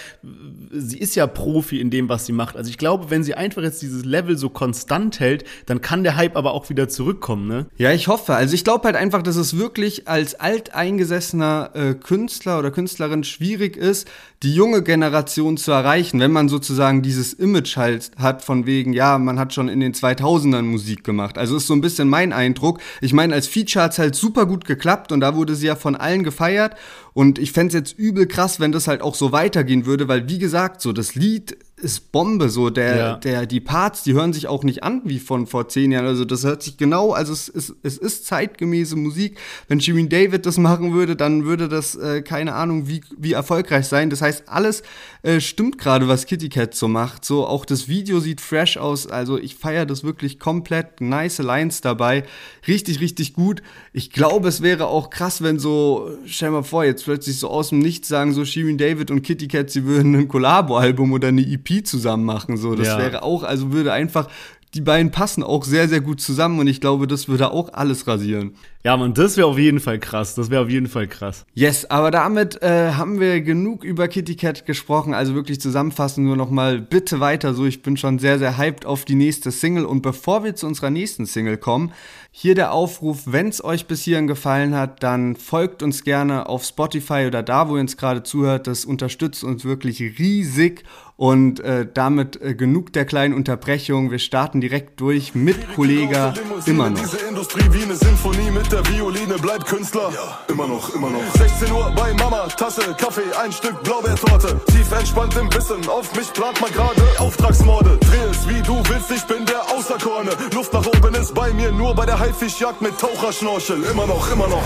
[0.70, 2.56] sie ist ja Profi in dem, was sie macht.
[2.56, 6.16] Also ich glaube, wenn sie einfach jetzt dieses Level so konstant hält, dann kann der
[6.16, 7.66] Hype aber auch wieder zurückkommen, ne?
[7.78, 8.34] Ja, ich hoffe.
[8.34, 13.76] Also ich glaube halt einfach, dass es wirklich als alteingesessener äh, Künstler oder Künstlerin schwierig
[13.76, 14.06] ist,
[14.42, 19.18] die junge Generation zu erreichen, wenn man sozusagen dieses Image halt hat von wegen, ja,
[19.18, 21.38] man hat schon in den 2000ern Musik gemacht.
[21.38, 22.80] Also ist so ein bisschen mein Eindruck.
[23.00, 25.96] Ich meine, als Feature hat's halt super gut geklappt und da wurde sie ja von
[25.96, 26.76] allen gefeiert
[27.12, 30.38] und ich fände jetzt übel krass, wenn das halt auch so weitergehen würde, weil wie
[30.38, 33.16] gesagt, so das Lied ist Bombe, so der, ja.
[33.16, 36.06] der, die Parts, die hören sich auch nicht an wie von vor zehn Jahren.
[36.06, 39.38] Also das hört sich genau, also es ist, es ist zeitgemäße Musik.
[39.68, 43.86] Wenn Shirin David das machen würde, dann würde das, äh, keine Ahnung, wie, wie erfolgreich
[43.86, 44.10] sein.
[44.10, 44.82] Das heißt, alles
[45.22, 47.24] äh, stimmt gerade, was Kitty Cat so macht.
[47.24, 49.06] So, auch das Video sieht fresh aus.
[49.06, 51.00] Also ich feiere das wirklich komplett.
[51.00, 52.24] Nice Lines dabei.
[52.66, 53.62] Richtig, richtig gut.
[53.92, 57.70] Ich glaube, es wäre auch krass, wenn so, stell mal vor, jetzt plötzlich so aus
[57.70, 61.42] dem Nichts sagen so Shirin David und Kitty Cat, sie würden ein Collabo-Album oder eine
[61.42, 62.56] EP zusammen machen.
[62.56, 62.98] So, das ja.
[62.98, 64.28] wäre auch, also würde einfach
[64.74, 68.06] die beiden passen auch sehr, sehr gut zusammen und ich glaube, das würde auch alles
[68.06, 68.54] rasieren.
[68.84, 70.36] Ja, man, das wäre auf jeden Fall krass.
[70.36, 71.44] Das wäre auf jeden Fall krass.
[71.52, 75.14] Yes, aber damit äh, haben wir genug über Kitty Cat gesprochen.
[75.14, 77.66] Also wirklich zusammenfassen nur noch mal bitte weiter so.
[77.66, 79.84] Ich bin schon sehr, sehr hyped auf die nächste Single.
[79.84, 81.92] Und bevor wir zu unserer nächsten Single kommen,
[82.30, 86.64] hier der Aufruf, wenn es euch bis hierhin gefallen hat, dann folgt uns gerne auf
[86.64, 88.68] Spotify oder da, wo ihr uns gerade zuhört.
[88.68, 90.84] Das unterstützt uns wirklich riesig.
[91.16, 94.12] Und äh, damit äh, genug der kleinen Unterbrechung.
[94.12, 96.32] Wir starten direkt durch mit Kollega
[96.64, 97.00] immer noch.
[97.00, 100.10] Diese Industrie wie eine Sinfonie mit der Violine bleibt Künstler.
[100.14, 101.20] Ja, immer noch, immer noch.
[101.36, 104.60] 16 Uhr bei Mama, Tasse, Kaffee, ein Stück Blaubeertorte.
[104.66, 107.98] Tief entspannt im Wissen, auf mich plant man gerade Auftragsmorde.
[107.98, 110.30] Dreh es wie du willst, ich bin der Außerkorne.
[110.52, 113.82] Luft nach oben ist bei mir nur bei der Haifischjagd mit Taucherschnorchel.
[113.84, 114.62] Immer noch, immer noch.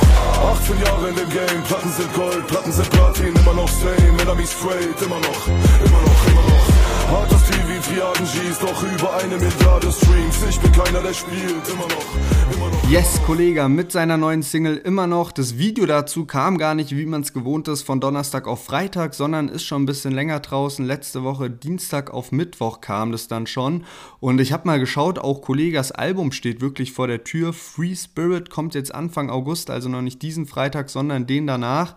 [0.53, 4.47] 18 Jahre in dem Game, Platten sind Gold, Platten sind Platin, immer noch same, Enemy
[4.47, 6.42] straight, immer noch, immer noch, immer noch.
[7.13, 10.47] Hartes TV, Triaden G's, doch über eine Milliarde Streams.
[10.49, 12.91] Ich bin keiner, der spielt, immer noch.
[12.91, 15.31] Yes, Kollege, mit seiner neuen Single immer noch.
[15.31, 19.13] Das Video dazu kam gar nicht, wie man es gewohnt ist, von Donnerstag auf Freitag,
[19.13, 20.87] sondern ist schon ein bisschen länger draußen.
[20.87, 23.85] Letzte Woche Dienstag auf Mittwoch kam das dann schon.
[24.19, 27.53] Und ich habe mal geschaut, auch Kollegas Album steht wirklich vor der Tür.
[27.53, 31.95] Free Spirit kommt jetzt Anfang August, also noch nicht diesen Freitag, sondern den danach.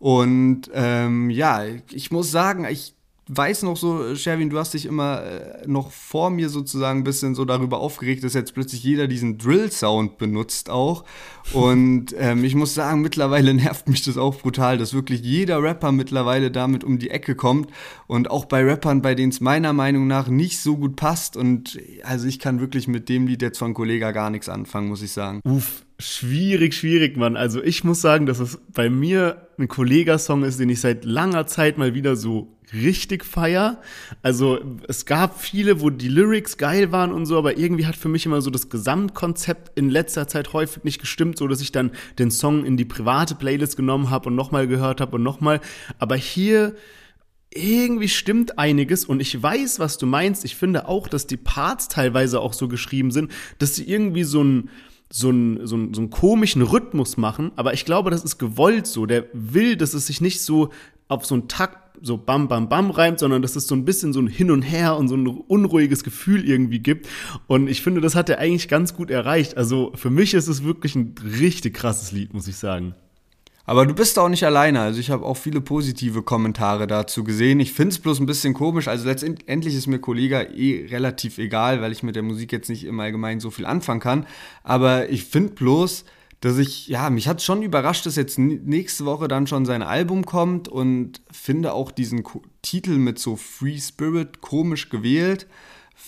[0.00, 2.95] Und ähm, ja, ich muss sagen, ich
[3.28, 7.34] weiß noch so, Sherwin, du hast dich immer äh, noch vor mir sozusagen ein bisschen
[7.34, 11.04] so darüber aufgeregt, dass jetzt plötzlich jeder diesen Drill-Sound benutzt auch.
[11.52, 15.90] Und ähm, ich muss sagen, mittlerweile nervt mich das auch brutal, dass wirklich jeder Rapper
[15.90, 17.70] mittlerweile damit um die Ecke kommt.
[18.06, 21.36] Und auch bei Rappern, bei denen es meiner Meinung nach nicht so gut passt.
[21.36, 25.02] Und also ich kann wirklich mit dem Lied jetzt von Kollega gar nichts anfangen, muss
[25.02, 25.40] ich sagen.
[25.44, 27.36] Uff, schwierig, schwierig, Mann.
[27.36, 31.46] Also ich muss sagen, dass es bei mir ein Kollega-Song ist, den ich seit langer
[31.46, 33.80] Zeit mal wieder so richtig feier.
[34.22, 38.08] Also es gab viele, wo die Lyrics geil waren und so, aber irgendwie hat für
[38.08, 41.92] mich immer so das Gesamtkonzept in letzter Zeit häufig nicht gestimmt, so dass ich dann
[42.18, 45.60] den Song in die private Playlist genommen habe und nochmal gehört habe und nochmal.
[45.98, 46.74] Aber hier
[47.54, 50.44] irgendwie stimmt einiges und ich weiß, was du meinst.
[50.44, 54.42] Ich finde auch, dass die Parts teilweise auch so geschrieben sind, dass sie irgendwie so
[54.42, 54.70] ein
[55.10, 58.86] so einen, so, einen, so einen komischen Rhythmus machen, aber ich glaube, das ist gewollt
[58.86, 59.06] so.
[59.06, 60.70] Der will, dass es sich nicht so
[61.08, 64.12] auf so einen Takt so bam, bam, bam reimt, sondern dass es so ein bisschen
[64.12, 67.08] so ein Hin und Her und so ein unruhiges Gefühl irgendwie gibt.
[67.46, 69.56] Und ich finde, das hat er eigentlich ganz gut erreicht.
[69.56, 72.94] Also für mich ist es wirklich ein richtig krasses Lied, muss ich sagen.
[73.66, 74.80] Aber du bist auch nicht alleine.
[74.80, 77.58] Also ich habe auch viele positive Kommentare dazu gesehen.
[77.58, 78.86] Ich finde es bloß ein bisschen komisch.
[78.86, 82.84] Also letztendlich ist mir Kollega eh relativ egal, weil ich mit der Musik jetzt nicht
[82.84, 84.26] im Allgemeinen so viel anfangen kann.
[84.62, 86.04] Aber ich finde bloß,
[86.40, 90.24] dass ich, ja, mich hat schon überrascht, dass jetzt nächste Woche dann schon sein Album
[90.24, 95.48] kommt und finde auch diesen Ko Titel mit so Free Spirit komisch gewählt.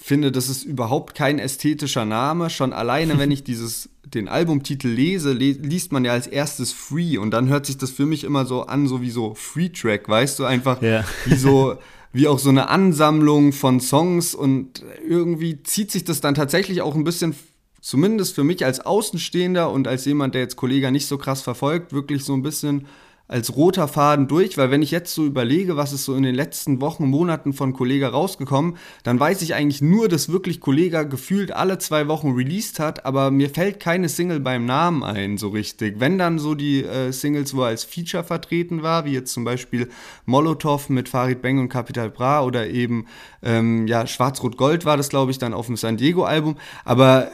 [0.01, 2.51] Finde, das ist überhaupt kein ästhetischer Name.
[2.51, 7.19] Schon alleine, wenn ich dieses, den Albumtitel lese, le liest man ja als erstes Free
[7.19, 10.09] und dann hört sich das für mich immer so an, so wie so Free Track,
[10.09, 11.05] weißt du, einfach yeah.
[11.27, 11.77] wie so,
[12.13, 16.95] wie auch so eine Ansammlung von Songs und irgendwie zieht sich das dann tatsächlich auch
[16.95, 17.35] ein bisschen
[17.81, 21.93] zumindest für mich als Außenstehender und als jemand, der jetzt Kollege nicht so krass verfolgt,
[21.93, 22.87] wirklich so ein bisschen
[23.29, 26.35] als roter Faden durch, weil wenn ich jetzt so überlege, was ist so in den
[26.35, 31.53] letzten Wochen, Monaten von Kollega rausgekommen, dann weiß ich eigentlich nur, dass wirklich Kollega gefühlt
[31.53, 36.01] alle zwei Wochen released hat, aber mir fällt keine Single beim Namen ein, so richtig.
[36.01, 39.45] Wenn dann so die äh, Singles, wo er als Feature vertreten war, wie jetzt zum
[39.45, 39.91] Beispiel
[40.25, 43.07] Molotow mit Farid Bang und Capital Bra oder eben
[43.43, 47.31] ähm, ja, Schwarz-Rot-Gold war das, glaube ich, dann auf dem San Diego-Album, aber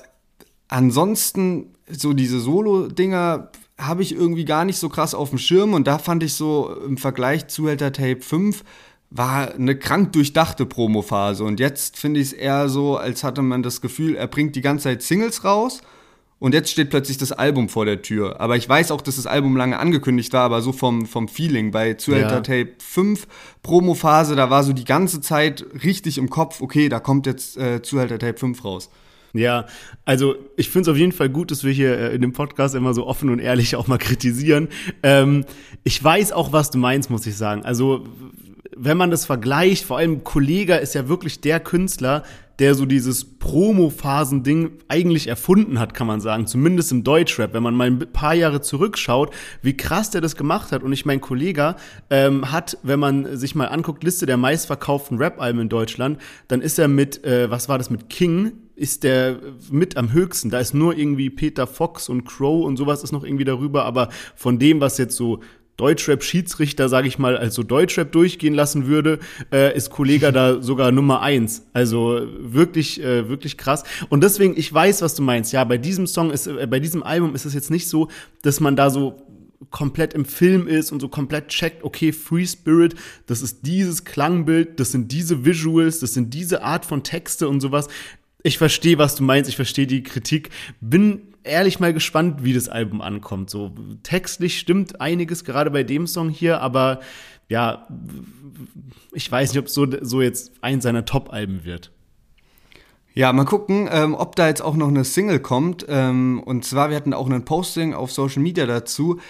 [0.66, 5.87] ansonsten so diese Solo-Dinger habe ich irgendwie gar nicht so krass auf dem Schirm und
[5.87, 8.64] da fand ich so im Vergleich Zuhälter Tape 5
[9.10, 13.62] war eine krank durchdachte Promophase und jetzt finde ich es eher so, als hatte man
[13.62, 15.82] das Gefühl, er bringt die ganze Zeit Singles raus
[16.44, 18.40] und jetzt steht plötzlich das Album vor der Tür.
[18.40, 21.70] Aber ich weiß auch, dass das Album lange angekündigt war, aber so vom, vom Feeling.
[21.70, 22.40] Bei Zuhälter ja.
[22.40, 23.26] Tape 5
[23.62, 27.82] Promophase, da war so die ganze Zeit richtig im Kopf, okay, da kommt jetzt äh,
[27.82, 28.90] Zuhälter Tape 5 raus.
[29.35, 29.66] Ja,
[30.05, 32.77] also ich finde es auf jeden Fall gut, dass wir hier äh, in dem Podcast
[32.77, 34.68] immer so offen und ehrlich auch mal kritisieren.
[35.03, 35.44] Ähm,
[35.83, 37.64] ich weiß auch, was du meinst, muss ich sagen.
[37.64, 38.07] Also
[38.77, 42.23] wenn man das vergleicht, vor allem Kollega ist ja wirklich der Künstler,
[42.61, 46.47] der so dieses Promo-Phasen-Ding eigentlich erfunden hat, kann man sagen.
[46.47, 47.53] Zumindest im Deutschrap.
[47.53, 50.85] Wenn man mal ein paar Jahre zurückschaut, wie krass der das gemacht hat.
[50.85, 51.75] Und ich mein Kollege
[52.11, 56.79] ähm, hat, wenn man sich mal anguckt, Liste der meistverkauften Rap-Alben in Deutschland, dann ist
[56.79, 59.38] er mit, äh, was war das, mit King, ist der
[59.70, 60.50] mit am höchsten.
[60.50, 63.84] Da ist nur irgendwie Peter Fox und Crow und sowas ist noch irgendwie darüber.
[63.84, 65.40] Aber von dem, was jetzt so
[65.76, 69.18] Deutschrap-Schiedsrichter, sage ich mal, als so Deutschrap durchgehen lassen würde,
[69.52, 71.66] äh, ist Kollega da sogar Nummer eins.
[71.72, 73.82] Also wirklich, äh, wirklich krass.
[74.08, 75.52] Und deswegen, ich weiß, was du meinst.
[75.52, 78.08] Ja, bei diesem Song ist, äh, bei diesem Album ist es jetzt nicht so,
[78.42, 79.20] dass man da so
[79.70, 82.94] komplett im Film ist und so komplett checkt, okay, Free Spirit,
[83.26, 87.60] das ist dieses Klangbild, das sind diese Visuals, das sind diese Art von Texte und
[87.60, 87.88] sowas.
[88.46, 90.50] Ich verstehe, was du meinst, ich verstehe die Kritik.
[90.78, 93.48] Bin ehrlich mal gespannt, wie das Album ankommt.
[93.48, 97.00] So textlich stimmt einiges gerade bei dem Song hier, aber
[97.48, 97.88] ja,
[99.14, 101.90] ich weiß nicht, ob so, so jetzt ein seiner Top-Alben wird.
[103.14, 105.87] Ja, mal gucken, ähm, ob da jetzt auch noch eine Single kommt.
[105.88, 109.20] Ähm, und zwar, wir hatten auch ein Posting auf Social Media dazu.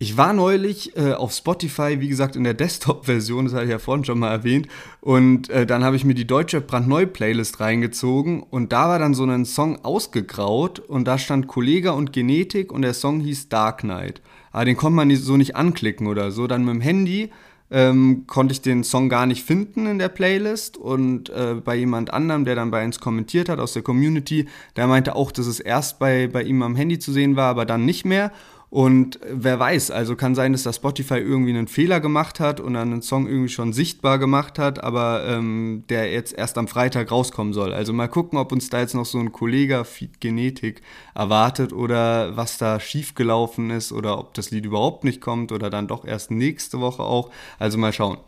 [0.00, 3.80] Ich war neulich äh, auf Spotify, wie gesagt, in der Desktop-Version, das hatte ich ja
[3.80, 4.68] vorhin schon mal erwähnt.
[5.00, 9.24] Und äh, dann habe ich mir die deutsche brandneu-Playlist reingezogen und da war dann so
[9.24, 14.22] ein Song ausgegraut und da stand Kollega und Genetik und der Song hieß Dark Knight.
[14.52, 16.46] Aber den konnte man so nicht anklicken oder so.
[16.46, 17.30] Dann mit dem Handy
[17.70, 22.12] ähm, konnte ich den Song gar nicht finden in der Playlist und äh, bei jemand
[22.14, 25.58] anderem, der dann bei uns kommentiert hat aus der Community, der meinte auch, dass es
[25.58, 28.30] erst bei, bei ihm am Handy zu sehen war, aber dann nicht mehr.
[28.70, 32.74] Und wer weiß, also kann sein, dass da Spotify irgendwie einen Fehler gemacht hat und
[32.74, 37.10] dann einen Song irgendwie schon sichtbar gemacht hat, aber ähm, der jetzt erst am Freitag
[37.10, 37.72] rauskommen soll.
[37.72, 40.82] Also mal gucken, ob uns da jetzt noch so ein Kollege Feed Genetik
[41.14, 45.88] erwartet oder was da schiefgelaufen ist oder ob das Lied überhaupt nicht kommt oder dann
[45.88, 47.30] doch erst nächste Woche auch.
[47.58, 48.18] Also mal schauen.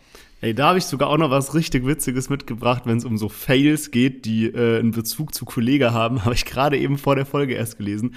[0.42, 3.29] Ey, da habe ich sogar auch noch was richtig Witziges mitgebracht, wenn es um so
[3.29, 6.24] Fails geht, die äh, einen Bezug zu Kollege haben.
[6.24, 8.14] Habe ich gerade eben vor der Folge erst gelesen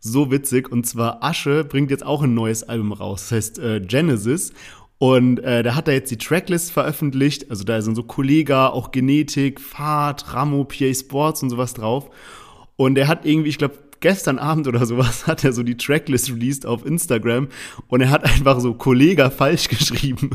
[0.00, 0.70] so witzig.
[0.70, 3.28] Und zwar Asche bringt jetzt auch ein neues Album raus.
[3.28, 4.52] Das heißt äh, Genesis.
[4.98, 7.50] Und äh, da hat er jetzt die Tracklist veröffentlicht.
[7.50, 12.08] Also da sind so Kollega, auch Genetik, Fahrt, Ramo, PA Sports und sowas drauf.
[12.76, 16.30] Und er hat irgendwie, ich glaube, gestern Abend oder sowas hat er so die Tracklist
[16.30, 17.48] released auf Instagram
[17.88, 20.30] und er hat einfach so Kollega falsch geschrieben.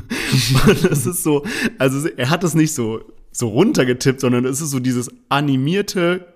[0.67, 1.43] und das ist so,
[1.77, 6.30] also er hat es nicht so so runtergetippt, sondern es ist so dieses animierte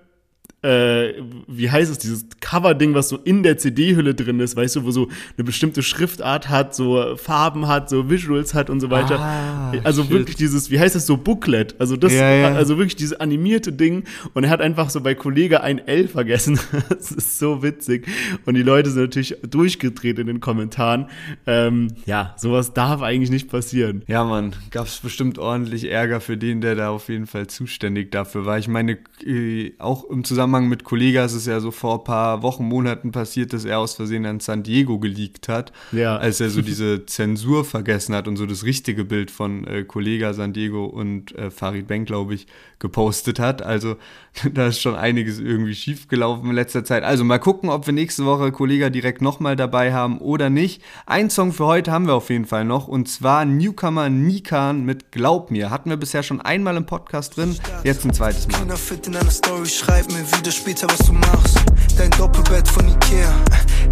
[0.62, 1.14] äh,
[1.46, 4.90] wie heißt es, dieses Cover-Ding, was so in der CD-Hülle drin ist, weißt du, wo
[4.90, 9.20] so eine bestimmte Schriftart hat, so Farben hat, so Visuals hat und so weiter.
[9.20, 10.10] Ah, also shit.
[10.10, 11.76] wirklich dieses, wie heißt es, so Booklet.
[11.78, 12.54] Also das, ja, ja.
[12.54, 14.04] also wirklich dieses animierte Ding.
[14.34, 16.58] Und er hat einfach so bei Kollege ein L vergessen.
[16.88, 18.08] das ist so witzig.
[18.46, 21.06] Und die Leute sind natürlich durchgedreht in den Kommentaren.
[21.46, 24.02] Ähm, ja, sowas darf eigentlich nicht passieren.
[24.08, 28.10] Ja, Mann, gab es bestimmt ordentlich Ärger für den, der da auf jeden Fall zuständig
[28.10, 28.58] dafür war.
[28.58, 32.04] Ich meine, äh, auch im Zusammenhang Zusammenhang mit Kollega ist es ja so vor ein
[32.04, 36.16] paar Wochen, Monaten passiert, dass er aus Versehen an San Diego geleakt hat, ja.
[36.18, 40.32] als er so diese Zensur vergessen hat und so das richtige Bild von äh, Kollega
[40.34, 42.46] San Diego und äh, Farid Bang, glaube ich,
[42.78, 43.60] gepostet hat.
[43.60, 43.96] Also
[44.52, 47.02] da ist schon einiges irgendwie schiefgelaufen in letzter Zeit.
[47.02, 50.82] Also mal gucken, ob wir nächste Woche Kollega direkt nochmal dabei haben oder nicht.
[51.06, 55.12] Ein Song für heute haben wir auf jeden Fall noch und zwar Newcomer Nikan mit
[55.12, 55.70] Glaub mir.
[55.70, 58.76] Hatten wir bisher schon einmal im Podcast drin, jetzt ein zweites Mal.
[58.76, 61.58] fit in einer Story, schreib mir wieder später, was du machst.
[61.96, 63.32] Dein Doppelbett von Ikea,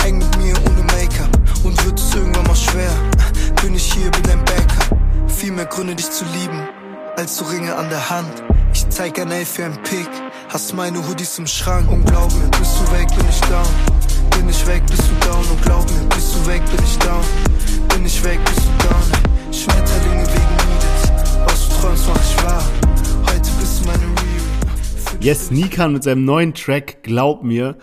[0.03, 2.93] häng mit mir ohne Make-up und wird es irgendwann mal schwer.
[3.63, 4.99] Bin ich hier, bin ein Backup.
[5.27, 6.69] Viel mehr Gründe, dich zu lieben,
[7.17, 8.54] als du Ringe an der Hand.
[8.95, 10.09] Zeig ein L für ein Pick,
[10.49, 13.67] hast meine Hoodies im Schrank und glaub mir, bist du weg, bin ich down.
[14.31, 17.25] Bin ich weg, bist du down und glaub mir, bist du weg, bin ich down
[18.05, 19.55] bin ich weg, bist du down, ey.
[19.55, 21.45] Schmetterlinge wegen Needles.
[21.47, 22.71] Was du träumst, mach ich wahr.
[23.27, 25.21] Heute bist du meine Real.
[25.21, 27.77] Yes, Nikan mit seinem neuen Track, glaub mir.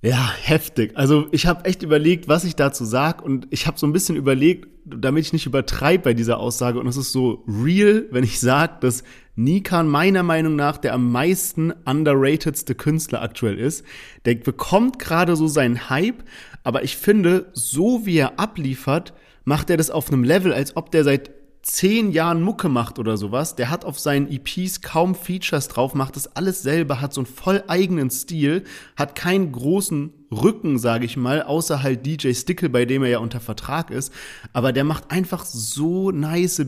[0.00, 0.96] Ja, heftig.
[0.96, 4.16] Also ich habe echt überlegt, was ich dazu sag und ich habe so ein bisschen
[4.16, 8.40] überlegt, damit ich nicht übertreibe bei dieser Aussage und es ist so real, wenn ich
[8.40, 9.04] sage, dass
[9.34, 13.84] Nikan meiner Meinung nach der am meisten underratedste Künstler aktuell ist.
[14.24, 16.24] Der bekommt gerade so seinen Hype,
[16.64, 19.14] aber ich finde, so wie er abliefert,
[19.44, 21.30] macht er das auf einem Level, als ob der seit
[21.62, 23.54] zehn Jahren Mucke macht oder sowas.
[23.54, 27.26] Der hat auf seinen EPs kaum Features drauf, macht das alles selber, hat so einen
[27.26, 28.64] voll eigenen Stil,
[28.96, 33.18] hat keinen großen Rücken, sage ich mal, außer halt DJ Stickle, bei dem er ja
[33.18, 34.12] unter Vertrag ist.
[34.52, 36.64] Aber der macht einfach so nice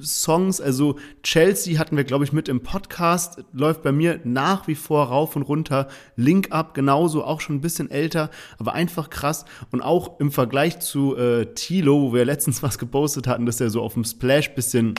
[0.00, 0.60] Songs.
[0.60, 3.44] Also Chelsea hatten wir, glaube ich, mit im Podcast.
[3.52, 5.88] Läuft bei mir nach wie vor rauf und runter.
[6.16, 9.44] Link Up genauso, auch schon ein bisschen älter, aber einfach krass.
[9.70, 13.70] Und auch im Vergleich zu äh, Tilo, wo wir letztens was gepostet hatten, dass er
[13.70, 14.94] so auf dem Splash bisschen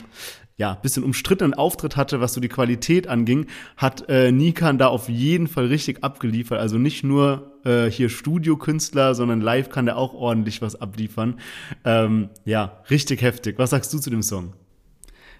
[0.58, 3.46] ja, bisschen umstrittenen Auftritt hatte, was so die Qualität anging,
[3.76, 6.58] hat äh, Nikan da auf jeden Fall richtig abgeliefert.
[6.58, 11.36] Also nicht nur äh, hier Studiokünstler, sondern live kann der auch ordentlich was abliefern.
[11.84, 13.56] Ähm, ja, richtig heftig.
[13.58, 14.52] Was sagst du zu dem Song?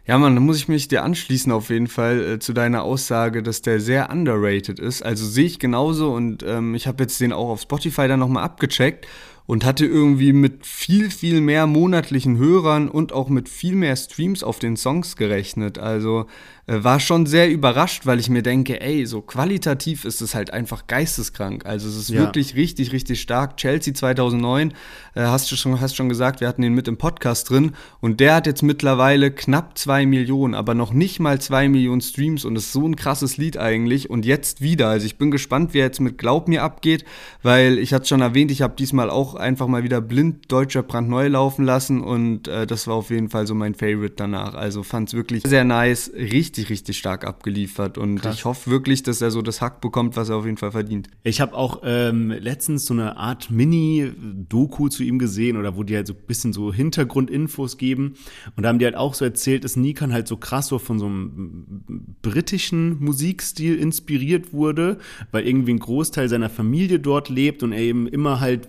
[0.07, 3.43] Ja, Mann, da muss ich mich dir anschließen auf jeden Fall äh, zu deiner Aussage,
[3.43, 5.03] dass der sehr underrated ist.
[5.03, 8.45] Also sehe ich genauso und ähm, ich habe jetzt den auch auf Spotify dann nochmal
[8.45, 9.07] abgecheckt
[9.49, 14.42] und hatte irgendwie mit viel, viel mehr monatlichen Hörern und auch mit viel mehr Streams
[14.42, 15.78] auf den Songs gerechnet.
[15.78, 16.26] Also
[16.69, 20.87] war schon sehr überrascht, weil ich mir denke, ey, so qualitativ ist es halt einfach
[20.87, 21.64] geisteskrank.
[21.64, 22.21] Also es ist ja.
[22.21, 23.57] wirklich richtig, richtig stark.
[23.57, 24.75] Chelsea 2009,
[25.14, 28.21] äh, hast du schon, hast schon gesagt, wir hatten ihn mit im Podcast drin und
[28.21, 32.55] der hat jetzt mittlerweile knapp zwei Millionen, aber noch nicht mal zwei Millionen Streams und
[32.57, 34.89] ist so ein krasses Lied eigentlich und jetzt wieder.
[34.89, 37.07] Also ich bin gespannt, wie er jetzt mit Glaub mir abgeht,
[37.43, 41.29] weil ich hatte schon erwähnt, ich habe diesmal auch einfach mal wieder blind deutscher brandneu
[41.29, 44.53] laufen lassen und äh, das war auf jeden Fall so mein Favorite danach.
[44.53, 47.98] Also fand es wirklich sehr nice, richtig richtig, richtig stark abgeliefert.
[47.98, 48.36] Und Krass.
[48.36, 51.09] ich hoffe wirklich, dass er so das Hack bekommt, was er auf jeden Fall verdient.
[51.22, 55.94] Ich habe auch ähm, letztens so eine Art Mini-Doku zu ihm gesehen oder wo die
[55.94, 58.14] halt so ein bisschen so Hintergrundinfos geben.
[58.56, 60.98] Und da haben die halt auch so erzählt, dass Nikan halt so krass so von
[60.98, 61.84] so einem
[62.22, 64.98] britischen Musikstil inspiriert wurde,
[65.30, 68.68] weil irgendwie ein Großteil seiner Familie dort lebt und er eben immer halt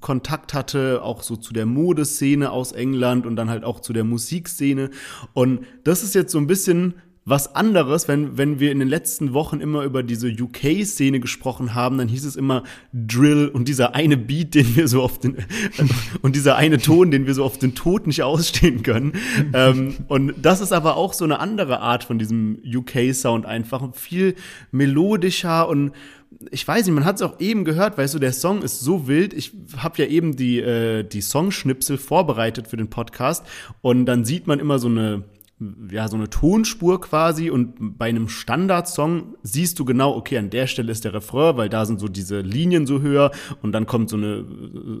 [0.00, 4.04] Kontakt hatte, auch so zu der Modeszene aus England und dann halt auch zu der
[4.04, 4.90] Musikszene.
[5.34, 6.94] Und das ist jetzt so ein bisschen
[7.28, 11.98] was anderes, wenn, wenn wir in den letzten Wochen immer über diese UK-Szene gesprochen haben,
[11.98, 12.62] dann hieß es immer
[12.92, 15.36] Drill und dieser eine Beat, den wir so auf den,
[16.22, 19.12] und dieser eine Ton, den wir so auf den Tod nicht ausstehen können.
[19.52, 23.94] ähm, und das ist aber auch so eine andere Art von diesem UK-Sound einfach.
[23.94, 24.34] Viel
[24.70, 25.92] melodischer und
[26.50, 29.08] ich weiß nicht, man hat es auch eben gehört, weißt du, der Song ist so
[29.08, 29.32] wild.
[29.32, 33.44] Ich habe ja eben die, äh, die Songschnipsel vorbereitet für den Podcast
[33.80, 35.24] und dann sieht man immer so eine
[35.90, 40.68] ja, so eine Tonspur quasi und bei einem Standardsong siehst du genau, okay, an der
[40.68, 44.08] Stelle ist der Refrain, weil da sind so diese Linien so höher und dann kommt
[44.08, 44.44] so eine,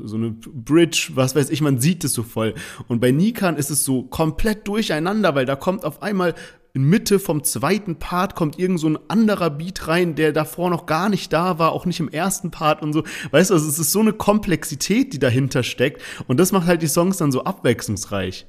[0.02, 2.54] so eine Bridge, was weiß ich, man sieht es so voll.
[2.88, 6.34] Und bei Nikan ist es so komplett durcheinander, weil da kommt auf einmal
[6.74, 10.86] in Mitte vom zweiten Part kommt irgend so ein anderer Beat rein, der davor noch
[10.86, 13.04] gar nicht da war, auch nicht im ersten Part und so.
[13.30, 16.82] Weißt du, also es ist so eine Komplexität, die dahinter steckt und das macht halt
[16.82, 18.46] die Songs dann so abwechslungsreich.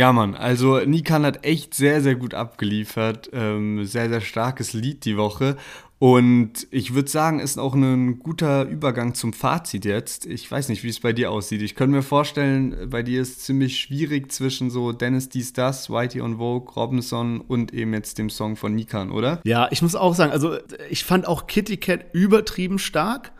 [0.00, 3.28] Ja, Mann, also Nikan hat echt sehr, sehr gut abgeliefert.
[3.34, 5.58] Ähm, sehr, sehr starkes Lied die Woche.
[5.98, 10.24] Und ich würde sagen, ist auch ein guter Übergang zum Fazit jetzt.
[10.24, 11.60] Ich weiß nicht, wie es bei dir aussieht.
[11.60, 16.22] Ich könnte mir vorstellen, bei dir ist ziemlich schwierig zwischen so Dennis Dies Das, Whitey
[16.22, 19.42] on Vogue, Robinson und eben jetzt dem Song von Nikan, oder?
[19.44, 20.56] Ja, ich muss auch sagen, also
[20.88, 23.32] ich fand auch Kitty Cat übertrieben stark.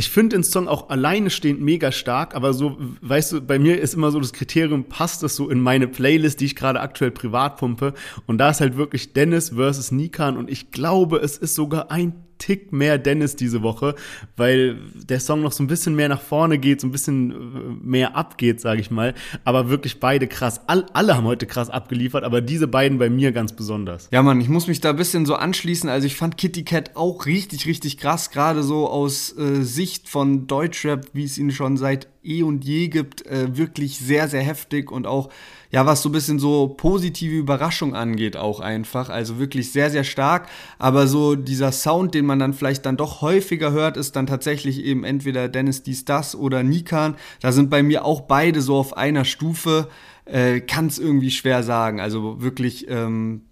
[0.00, 3.78] Ich finde den Song auch alleine stehend mega stark, aber so, weißt du, bei mir
[3.78, 7.10] ist immer so das Kriterium, passt das so in meine Playlist, die ich gerade aktuell
[7.10, 7.92] privat pumpe?
[8.26, 12.14] Und da ist halt wirklich Dennis versus Nikan und ich glaube, es ist sogar ein
[12.40, 13.94] Tick mehr Dennis diese Woche,
[14.36, 17.86] weil der Song noch so ein bisschen mehr nach vorne geht, so ein bisschen äh,
[17.86, 19.14] mehr abgeht, sage ich mal.
[19.44, 20.62] Aber wirklich beide krass.
[20.66, 24.08] All, alle haben heute krass abgeliefert, aber diese beiden bei mir ganz besonders.
[24.10, 25.88] Ja, Mann, ich muss mich da ein bisschen so anschließen.
[25.88, 30.48] Also ich fand Kitty Cat auch richtig, richtig krass, gerade so aus äh, Sicht von
[30.48, 34.90] Deutschrap, wie es ihn schon seit eh und je gibt, äh, wirklich sehr, sehr heftig
[34.90, 35.30] und auch
[35.72, 39.08] ja, was so ein bisschen so positive Überraschung angeht, auch einfach.
[39.08, 40.48] Also wirklich sehr, sehr stark.
[40.78, 44.84] Aber so dieser Sound, den man dann vielleicht dann doch häufiger hört, ist dann tatsächlich
[44.84, 47.14] eben entweder Dennis Dies Das oder Nikan.
[47.40, 49.88] Da sind bei mir auch beide so auf einer Stufe.
[50.24, 52.00] Äh, Kann es irgendwie schwer sagen.
[52.00, 53.42] Also wirklich ähm,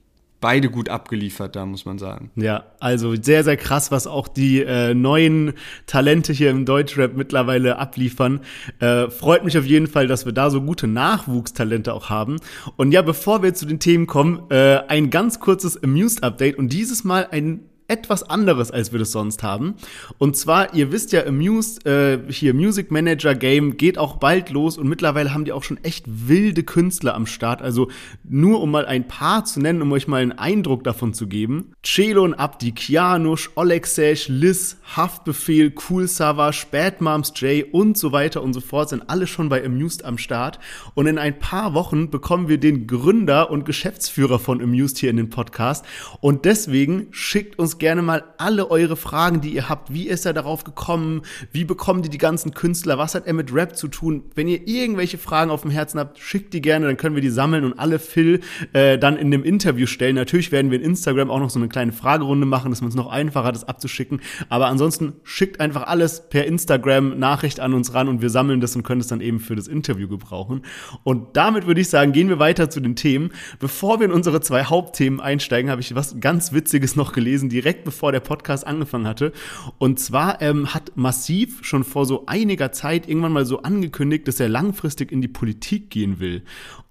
[0.41, 2.30] beide gut abgeliefert da, muss man sagen.
[2.36, 5.55] Ja, also sehr, sehr krass, was auch die äh, neuen
[5.86, 8.41] Talente hier im Deutschrap mittlerweile abliefern.
[8.78, 12.36] Äh, freut mich auf jeden Fall, dass wir da so gute Nachwuchstalente auch haben.
[12.76, 17.05] Und ja, bevor wir zu den Themen kommen, äh, ein ganz kurzes Amused-Update und dieses
[17.05, 19.74] Mal ein etwas anderes, als wir das sonst haben.
[20.18, 24.76] Und zwar, ihr wisst ja, Amused, äh, hier Music Manager Game geht auch bald los
[24.76, 27.62] und mittlerweile haben die auch schon echt wilde Künstler am Start.
[27.62, 27.89] Also
[28.28, 31.72] nur um mal ein paar zu nennen, um euch mal einen Eindruck davon zu geben.
[31.82, 38.53] Celon Abdi, Kianush, Olexesh, Liz, Haftbefehl, Cool Savage, Bad Moms J und so weiter und
[38.53, 40.59] so fort sind alle schon bei Amused am Start.
[40.93, 45.16] Und in ein paar Wochen bekommen wir den Gründer und Geschäftsführer von Amused hier in
[45.16, 45.86] den Podcast.
[46.20, 49.93] Und deswegen schickt uns gerne mal alle eure Fragen, die ihr habt.
[49.93, 51.22] Wie ist er darauf gekommen?
[51.53, 52.99] Wie bekommen die die ganzen Künstler?
[52.99, 54.24] Was hat er mit Rap zu tun?
[54.35, 57.31] Wenn ihr irgendwelche Fragen auf dem Herzen habt, schickt die gerne, dann können wir die
[57.31, 58.41] sammeln und alle Phil
[58.72, 60.16] äh, dann in dem Interview stellen.
[60.16, 62.95] Natürlich werden wir in Instagram auch noch so eine kleine Fragerunde machen, dass man es
[62.95, 64.20] noch einfacher hat, das abzuschicken.
[64.49, 68.74] Aber ansonsten schickt einfach alles per Instagram Nachricht an uns ran und wir sammeln das
[68.76, 70.62] und können es dann eben für das Interview gebrauchen.
[71.05, 73.31] Und damit würde ich sagen, gehen wir weiter zu den Themen.
[73.59, 77.68] Bevor wir in unsere zwei Hauptthemen einsteigen, habe ich was ganz Witziges noch gelesen, direkt
[77.69, 79.33] direkt bevor der Podcast angefangen hatte.
[79.77, 84.41] Und zwar ähm, hat Massiv schon vor so einiger Zeit irgendwann mal so angekündigt, dass
[84.41, 86.45] er langfristig in die Politik gehen will.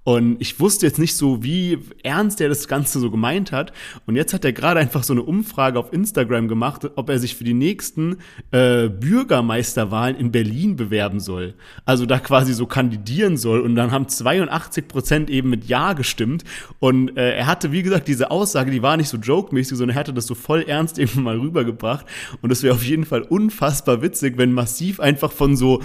[0.08, 3.74] Und ich wusste jetzt nicht so, wie ernst er das Ganze so gemeint hat.
[4.06, 7.36] Und jetzt hat er gerade einfach so eine Umfrage auf Instagram gemacht, ob er sich
[7.36, 8.20] für die nächsten
[8.52, 11.56] äh, Bürgermeisterwahlen in Berlin bewerben soll.
[11.84, 13.60] Also da quasi so kandidieren soll.
[13.60, 16.46] Und dann haben 82 Prozent eben mit Ja gestimmt.
[16.80, 20.00] Und äh, er hatte, wie gesagt, diese Aussage, die war nicht so joke-mäßig, sondern er
[20.00, 22.06] hatte das so voll ernst eben mal rübergebracht.
[22.42, 25.82] Und es wäre auf jeden Fall unfassbar witzig, wenn massiv einfach von so,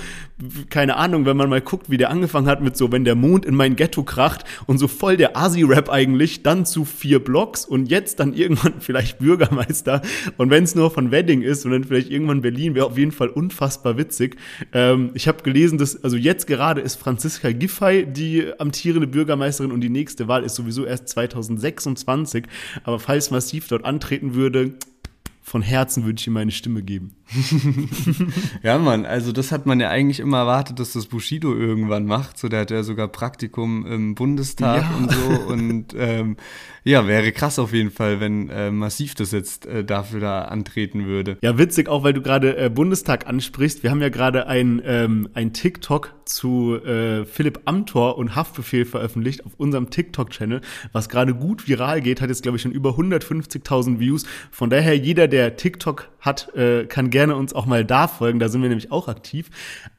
[0.70, 3.44] keine Ahnung, wenn man mal guckt, wie der angefangen hat mit so, wenn der Mond
[3.44, 7.86] in mein Ghetto kracht und so voll der Asi-Rap eigentlich, dann zu vier Blocks und
[7.90, 10.02] jetzt dann irgendwann vielleicht Bürgermeister.
[10.36, 13.12] Und wenn es nur von Wedding ist und dann vielleicht irgendwann Berlin, wäre auf jeden
[13.12, 14.36] Fall unfassbar witzig.
[14.72, 19.80] Ähm, ich habe gelesen, dass, also jetzt gerade ist Franziska Giffey die amtierende Bürgermeisterin und
[19.80, 22.44] die nächste Wahl ist sowieso erst 2026.
[22.84, 24.74] Aber falls Massiv dort antreten würde,
[25.44, 27.16] von Herzen würde ich ihm meine Stimme geben.
[28.62, 32.38] ja, Mann, also das hat man ja eigentlich immer erwartet, dass das Bushido irgendwann macht.
[32.38, 34.96] So, der hat ja sogar Praktikum im Bundestag ja.
[34.96, 35.52] und so.
[35.52, 36.36] Und ähm,
[36.84, 41.06] ja, wäre krass auf jeden Fall, wenn äh, Massiv das jetzt äh, dafür da antreten
[41.06, 41.38] würde.
[41.42, 43.82] Ja, witzig, auch weil du gerade äh, Bundestag ansprichst.
[43.82, 49.44] Wir haben ja gerade ein, ähm, ein TikTok zu äh, Philipp Amthor und Haftbefehl veröffentlicht
[49.46, 50.60] auf unserem TikTok-Channel,
[50.92, 54.24] was gerade gut viral geht, hat jetzt, glaube ich, schon über 150.000 Views.
[54.50, 58.38] Von daher, jeder, der TikTok hat, äh, kann gerne uns auch mal da folgen.
[58.38, 59.50] Da sind wir nämlich auch aktiv.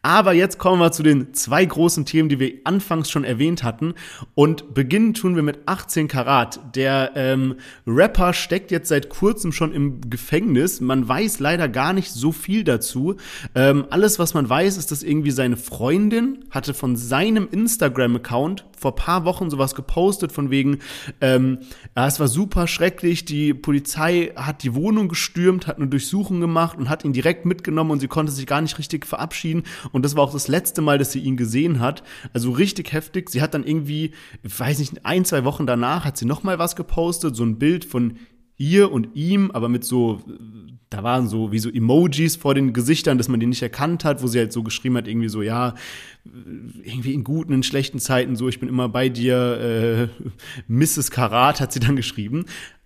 [0.02, 3.94] Aber jetzt kommen wir zu den zwei großen Themen, die wir anfangs schon erwähnt hatten.
[4.34, 6.73] Und beginnen tun wir mit 18 Karat.
[6.76, 7.56] Der ähm,
[7.86, 10.82] Rapper steckt jetzt seit kurzem schon im Gefängnis.
[10.82, 13.16] Man weiß leider gar nicht so viel dazu.
[13.56, 18.96] Ähm, alles, was man weiß, ist, dass irgendwie seine Freundin hatte von seinem Instagram-Account vor
[18.96, 20.80] paar Wochen sowas gepostet von wegen,
[21.22, 21.60] ähm,
[21.96, 26.78] ja, es war super schrecklich, die Polizei hat die Wohnung gestürmt, hat eine Durchsuchung gemacht
[26.78, 29.64] und hat ihn direkt mitgenommen und sie konnte sich gar nicht richtig verabschieden
[29.94, 32.04] und das war auch das letzte Mal, dass sie ihn gesehen hat.
[32.34, 33.30] Also richtig heftig.
[33.30, 34.12] Sie hat dann irgendwie,
[34.44, 37.60] ich weiß nicht, ein, zwei Wochen danach hat sie noch mal was gepostet, so ein
[37.60, 38.18] Bild von
[38.58, 40.22] ihr und ihm, aber mit so,
[40.90, 44.24] da waren so wie so Emojis vor den Gesichtern, dass man die nicht erkannt hat,
[44.24, 45.74] wo sie halt so geschrieben hat, irgendwie so, ja,
[46.84, 50.26] irgendwie in guten, in schlechten Zeiten, so, ich bin immer bei dir, äh,
[50.68, 51.12] Mrs.
[51.12, 52.46] Karat hat sie dann geschrieben.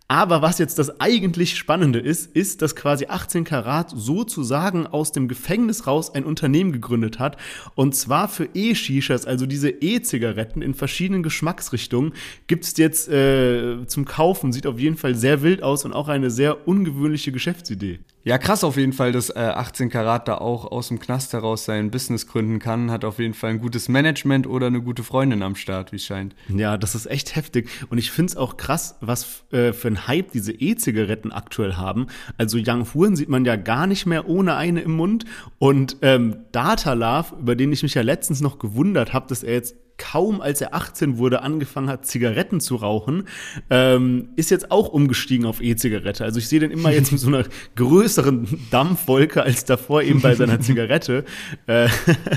[0.10, 5.28] Aber was jetzt das eigentlich Spannende ist, ist, dass quasi 18 Karat sozusagen aus dem
[5.28, 7.36] Gefängnis raus ein Unternehmen gegründet hat.
[7.76, 12.14] Und zwar für E-Shishas, also diese E-Zigaretten in verschiedenen Geschmacksrichtungen,
[12.47, 14.53] gibt's jetzt äh, zum Kaufen.
[14.53, 17.99] Sieht auf jeden Fall sehr wild aus und auch eine sehr ungewöhnliche Geschäftsidee.
[18.28, 21.63] Ja, krass auf jeden Fall, dass äh, 18 Karat da auch aus dem Knast heraus
[21.63, 22.91] sein Business gründen kann.
[22.91, 26.03] Hat auf jeden Fall ein gutes Management oder eine gute Freundin am Start, wie es
[26.03, 26.36] scheint.
[26.49, 27.69] Ja, das ist echt heftig.
[27.89, 32.07] Und ich find's auch krass, was äh, für ein Hype diese E-Zigaretten aktuell haben.
[32.38, 35.23] Also Young Huren sieht man ja gar nicht mehr ohne eine im Mund.
[35.57, 39.53] Und ähm, Data Love, über den ich mich ja letztens noch gewundert habe, dass er
[39.53, 43.27] jetzt kaum als er 18 wurde angefangen hat, Zigaretten zu rauchen,
[43.69, 46.23] ähm, ist jetzt auch umgestiegen auf E-Zigarette.
[46.23, 47.43] Also ich sehe den immer jetzt mit so einer
[47.75, 51.25] größeren Dampfwolke als davor eben bei seiner Zigarette.
[51.67, 51.89] Äh,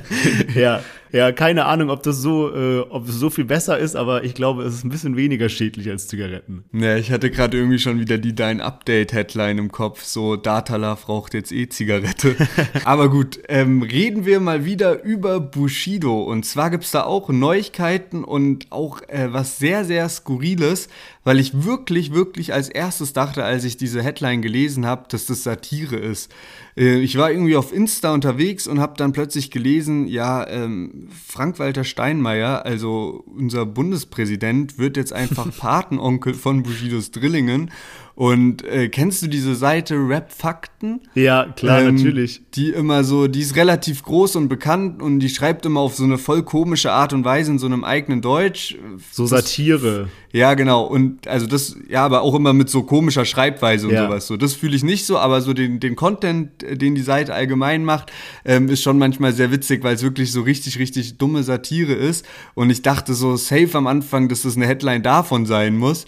[0.54, 0.82] ja,
[1.12, 4.34] ja, keine Ahnung, ob das so, äh, ob es so viel besser ist, aber ich
[4.34, 6.64] glaube, es ist ein bisschen weniger schädlich als Zigaretten.
[6.72, 11.34] Ja, ich hatte gerade irgendwie schon wieder die Dein Update-Headline im Kopf, so Datalove raucht
[11.34, 12.36] jetzt eh Zigarette.
[12.84, 16.22] aber gut, ähm, reden wir mal wieder über Bushido.
[16.22, 20.88] Und zwar gibt's da auch Neuigkeiten und auch äh, was sehr, sehr Skurriles,
[21.22, 25.42] weil ich wirklich, wirklich als erstes dachte, als ich diese Headline gelesen habe, dass das
[25.42, 26.32] Satire ist.
[26.76, 31.84] Äh, ich war irgendwie auf Insta unterwegs und habe dann plötzlich gelesen, ja, ähm, Frank-Walter
[31.84, 37.70] Steinmeier, also unser Bundespräsident, wird jetzt einfach Patenonkel von Bushidos Drillingen.
[38.14, 41.00] Und äh, kennst du diese Seite Rap Fakten?
[41.14, 42.42] Ja, klar, Ähm, natürlich.
[42.54, 46.04] Die immer so, die ist relativ groß und bekannt und die schreibt immer auf so
[46.04, 48.76] eine voll komische Art und Weise in so einem eigenen Deutsch.
[49.10, 50.08] So Das- Satire.
[50.32, 50.84] Ja, genau.
[50.84, 54.06] Und also das, ja, aber auch immer mit so komischer Schreibweise und Ja.
[54.06, 54.26] sowas.
[54.26, 57.32] So, das fühle ich nicht so, aber so den, den Content, äh, den die Seite
[57.34, 58.12] allgemein macht,
[58.44, 62.24] ähm, ist schon manchmal sehr witzig, weil es wirklich so richtig, richtig dumme Satire ist.
[62.54, 66.04] Und ich dachte so safe am Anfang, dass das eine Headline davon sein muss.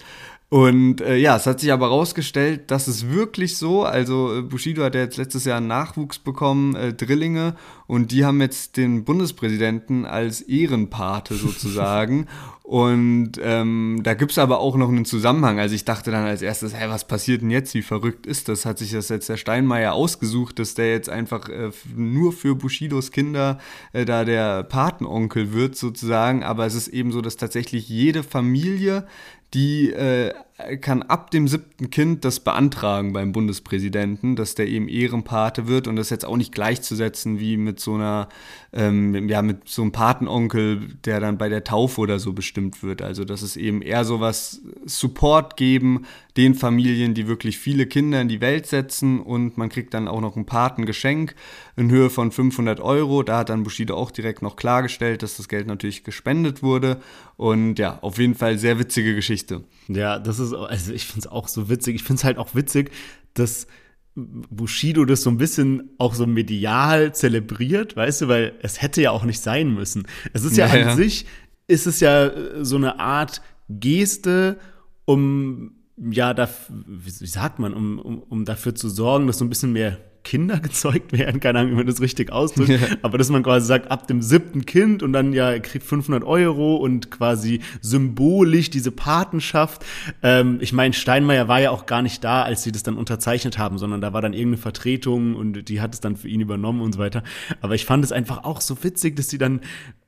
[0.53, 4.83] Und äh, ja, es hat sich aber rausgestellt, dass es wirklich so, also äh, Bushido
[4.83, 7.55] hat ja jetzt letztes Jahr einen Nachwuchs bekommen, äh, Drillinge,
[7.87, 12.27] und die haben jetzt den Bundespräsidenten als Ehrenpate sozusagen.
[12.61, 15.59] und ähm, da gibt's aber auch noch einen Zusammenhang.
[15.59, 17.73] Also ich dachte dann als erstes, hey, was passiert denn jetzt?
[17.73, 18.63] Wie verrückt ist das?
[18.63, 23.09] Hat sich das jetzt der Steinmeier ausgesucht, dass der jetzt einfach äh, nur für Bushidos
[23.09, 23.57] Kinder
[23.91, 26.43] äh, da der Patenonkel wird sozusagen.
[26.43, 29.07] Aber es ist eben so, dass tatsächlich jede Familie
[29.53, 30.33] die äh,
[30.81, 35.95] kann ab dem siebten Kind das beantragen beim Bundespräsidenten, dass der eben Ehrenpate wird und
[35.95, 38.29] das jetzt auch nicht gleichzusetzen wie mit so einer,
[38.71, 43.01] ähm, ja, mit so einem Patenonkel, der dann bei der Taufe oder so bestimmt wird.
[43.01, 46.05] Also das ist eben eher sowas Support geben
[46.37, 50.21] den Familien, die wirklich viele Kinder in die Welt setzen und man kriegt dann auch
[50.21, 51.35] noch ein Patengeschenk
[51.75, 53.23] in Höhe von 500 Euro.
[53.23, 57.01] Da hat dann Bushido auch direkt noch klargestellt, dass das Geld natürlich gespendet wurde
[57.37, 59.63] und ja, auf jeden Fall sehr witzige Geschichte.
[59.87, 61.95] Ja, das ist, also ich finde es auch so witzig.
[61.95, 62.91] Ich finde es halt auch witzig,
[63.33, 63.67] dass
[64.15, 69.11] Bushido das so ein bisschen auch so medial zelebriert, weißt du, weil es hätte ja
[69.11, 70.07] auch nicht sein müssen.
[70.33, 70.95] Es ist ja, Ja, an ja.
[70.95, 71.25] sich,
[71.67, 74.59] ist es ja äh, so eine Art Geste,
[75.05, 79.49] um, ja, da, wie sagt man, um, um, um dafür zu sorgen, dass so ein
[79.49, 83.43] bisschen mehr Kinder gezeugt werden, keine Ahnung, wie man das richtig ausdrückt, aber dass man
[83.43, 87.59] quasi sagt, ab dem siebten Kind und dann ja, er kriegt 500 Euro und quasi
[87.81, 89.85] symbolisch diese Patenschaft.
[90.21, 93.57] Ähm, ich meine, Steinmeier war ja auch gar nicht da, als sie das dann unterzeichnet
[93.57, 96.81] haben, sondern da war dann irgendeine Vertretung und die hat es dann für ihn übernommen
[96.81, 97.23] und so weiter.
[97.61, 99.61] Aber ich fand es einfach auch so witzig, dass sie dann,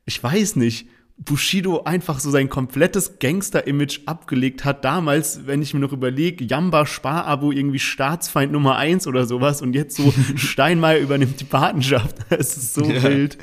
[0.06, 0.88] ich weiß nicht,
[1.18, 4.84] Bushido einfach so sein komplettes Gangster-Image abgelegt hat.
[4.84, 9.74] Damals, wenn ich mir noch überlege, Jamba Sparabo irgendwie Staatsfeind Nummer eins oder sowas und
[9.76, 12.18] jetzt so Steinmeier übernimmt die Patenschaft.
[12.30, 13.02] Es ist so Ja.
[13.04, 13.38] wild.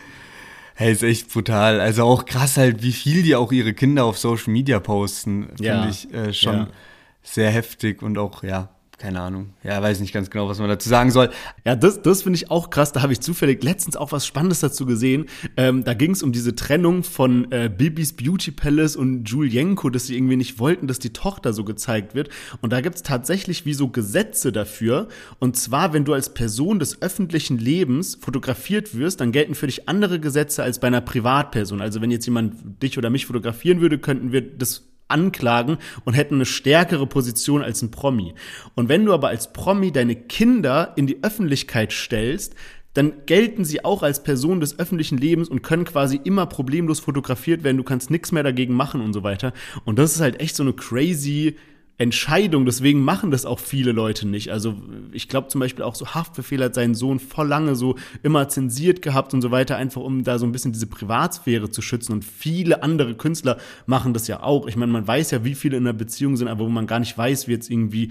[0.74, 1.80] Hey, ist echt brutal.
[1.80, 5.74] Also auch krass halt, wie viel die auch ihre Kinder auf Social Media posten, Ja.
[5.74, 6.68] finde ich äh, schon Ja.
[7.22, 8.68] sehr heftig und auch, ja,
[9.02, 9.50] keine Ahnung.
[9.64, 11.30] Ja, weiß nicht ganz genau, was man dazu sagen soll.
[11.64, 12.92] Ja, das, das finde ich auch krass.
[12.92, 15.26] Da habe ich zufällig letztens auch was Spannendes dazu gesehen.
[15.56, 20.06] Ähm, da ging es um diese Trennung von äh, Bibis Beauty Palace und Julienko, dass
[20.06, 22.28] sie irgendwie nicht wollten, dass die Tochter so gezeigt wird.
[22.60, 25.08] Und da gibt es tatsächlich wie so Gesetze dafür.
[25.40, 29.88] Und zwar, wenn du als Person des öffentlichen Lebens fotografiert wirst, dann gelten für dich
[29.88, 31.80] andere Gesetze als bei einer Privatperson.
[31.80, 36.36] Also wenn jetzt jemand dich oder mich fotografieren würde, könnten wir das anklagen und hätten
[36.36, 38.34] eine stärkere Position als ein Promi.
[38.74, 42.54] Und wenn du aber als Promi deine Kinder in die Öffentlichkeit stellst,
[42.94, 47.64] dann gelten sie auch als Person des öffentlichen Lebens und können quasi immer problemlos fotografiert
[47.64, 47.78] werden.
[47.78, 49.52] Du kannst nichts mehr dagegen machen und so weiter.
[49.84, 51.56] Und das ist halt echt so eine crazy
[52.02, 52.66] Entscheidung.
[52.66, 54.50] Deswegen machen das auch viele Leute nicht.
[54.50, 54.74] Also
[55.12, 59.02] ich glaube zum Beispiel auch so Haftbefehl hat seinen Sohn voll lange so immer zensiert
[59.02, 62.12] gehabt und so weiter, einfach um da so ein bisschen diese Privatsphäre zu schützen.
[62.12, 64.66] Und viele andere Künstler machen das ja auch.
[64.66, 67.00] Ich meine, man weiß ja, wie viele in einer Beziehung sind, aber wo man gar
[67.00, 68.10] nicht weiß, wie jetzt irgendwie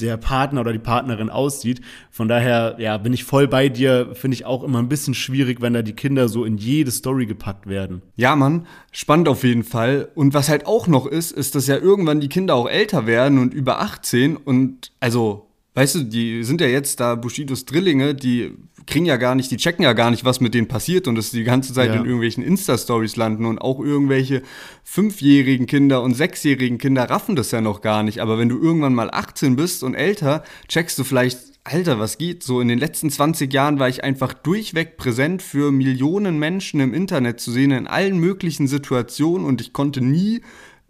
[0.00, 1.80] der Partner oder die Partnerin aussieht.
[2.10, 4.10] Von daher, ja, bin ich voll bei dir.
[4.14, 7.26] Finde ich auch immer ein bisschen schwierig, wenn da die Kinder so in jede Story
[7.26, 8.02] gepackt werden.
[8.16, 10.08] Ja, Mann, spannend auf jeden Fall.
[10.14, 13.38] Und was halt auch noch ist, ist, dass ja irgendwann die Kinder auch älter werden
[13.38, 18.54] und über 18 und also, weißt du, die sind ja jetzt da Bushidos Drillinge, die
[18.88, 21.30] kriegen ja gar nicht, die checken ja gar nicht, was mit denen passiert und dass
[21.30, 21.94] die ganze Zeit Ja.
[21.96, 24.42] in irgendwelchen Insta-Stories landen und auch irgendwelche
[24.82, 28.20] fünfjährigen Kinder und sechsjährigen Kinder raffen das ja noch gar nicht.
[28.20, 32.42] Aber wenn du irgendwann mal 18 bist und älter, checkst du vielleicht, Alter, was geht?
[32.42, 36.94] So in den letzten 20 Jahren war ich einfach durchweg präsent für Millionen Menschen im
[36.94, 40.40] Internet zu sehen, in allen möglichen Situationen und ich konnte nie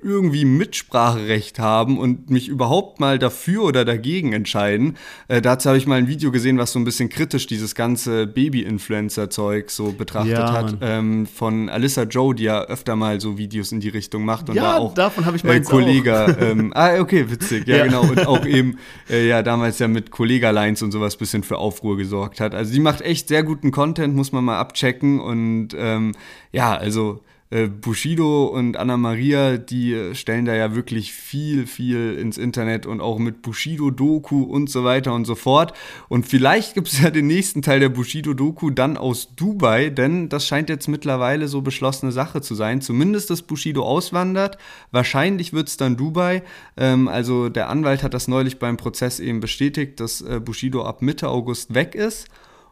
[0.01, 4.97] irgendwie Mitspracherecht haben und mich überhaupt mal dafür oder dagegen entscheiden.
[5.27, 8.27] Äh, dazu habe ich mal ein Video gesehen, was so ein bisschen kritisch dieses ganze
[8.29, 13.73] Baby-Influencer-Zeug so betrachtet Ja, hat, ähm, von Alyssa Joe, die ja öfter mal so Videos
[13.73, 15.71] in die Richtung macht und Ja, da auch davon habe ich äh, meins auch.
[15.73, 17.85] Kollege, ähm, ah, okay, witzig, ja, Ja.
[17.87, 18.79] genau, und auch eben,
[19.11, 22.55] äh, ja, damals ja mit Kollega-Lines und sowas bisschen für Aufruhr gesorgt hat.
[22.55, 26.15] Also die macht echt sehr guten Content, muss man mal abchecken und ähm,
[26.53, 32.15] ja, also äh, Bushido und Anna Maria, die äh, stellen da ja wirklich viel, viel
[32.15, 35.73] ins Internet und auch mit Bushido-Doku und so weiter und so fort.
[36.09, 40.47] Und vielleicht gibt es ja den nächsten Teil der Bushido-Doku dann aus Dubai, denn das
[40.47, 42.83] scheint jetzt mittlerweile so beschlossene Sache zu sein.
[42.83, 44.59] Zumindest, dass Bushido auswandert.
[44.91, 46.43] Wahrscheinlich wird es dann Dubai.
[46.77, 51.01] Ähm, also der Anwalt hat das neulich beim Prozess eben bestätigt, dass äh, Bushido ab
[51.01, 52.29] Mitte August weg ist.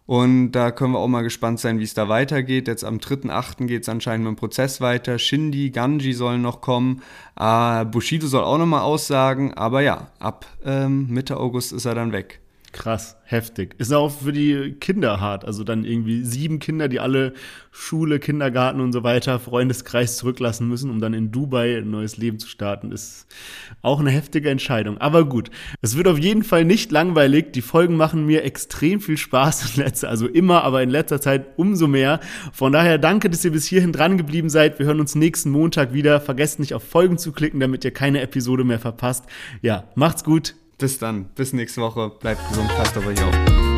[0.06, 2.68] Und da können wir auch mal gespannt sein, wie es da weitergeht.
[2.68, 3.66] Jetzt am 3.8.
[3.66, 5.18] geht es anscheinend mit dem Prozess weiter.
[5.18, 7.02] Shindy, Ganji sollen noch kommen.
[7.38, 9.54] Äh, Bushido soll auch nochmal aussagen.
[9.54, 12.40] Aber ja, ab ähm, Mitte August ist er dann weg.
[12.76, 13.74] Krass, heftig.
[13.78, 15.46] Ist auch für die Kinder hart.
[15.46, 17.32] Also dann irgendwie sieben Kinder, die alle
[17.70, 22.38] Schule, Kindergarten und so weiter, Freundeskreis zurücklassen müssen, um dann in Dubai ein neues Leben
[22.38, 23.28] zu starten, ist
[23.80, 24.98] auch eine heftige Entscheidung.
[24.98, 25.50] Aber gut,
[25.80, 27.54] es wird auf jeden Fall nicht langweilig.
[27.54, 31.46] Die Folgen machen mir extrem viel Spaß in letzter, also immer, aber in letzter Zeit
[31.56, 32.20] umso mehr.
[32.52, 34.78] Von daher danke, dass ihr bis hierhin dran geblieben seid.
[34.78, 36.20] Wir hören uns nächsten Montag wieder.
[36.20, 39.24] Vergesst nicht auf Folgen zu klicken, damit ihr keine Episode mehr verpasst.
[39.62, 40.54] Ja, macht's gut.
[40.78, 41.26] Bis dann.
[41.34, 42.10] Bis nächste Woche.
[42.20, 42.68] Bleibt gesund.
[42.68, 43.75] Passt auf euch auf.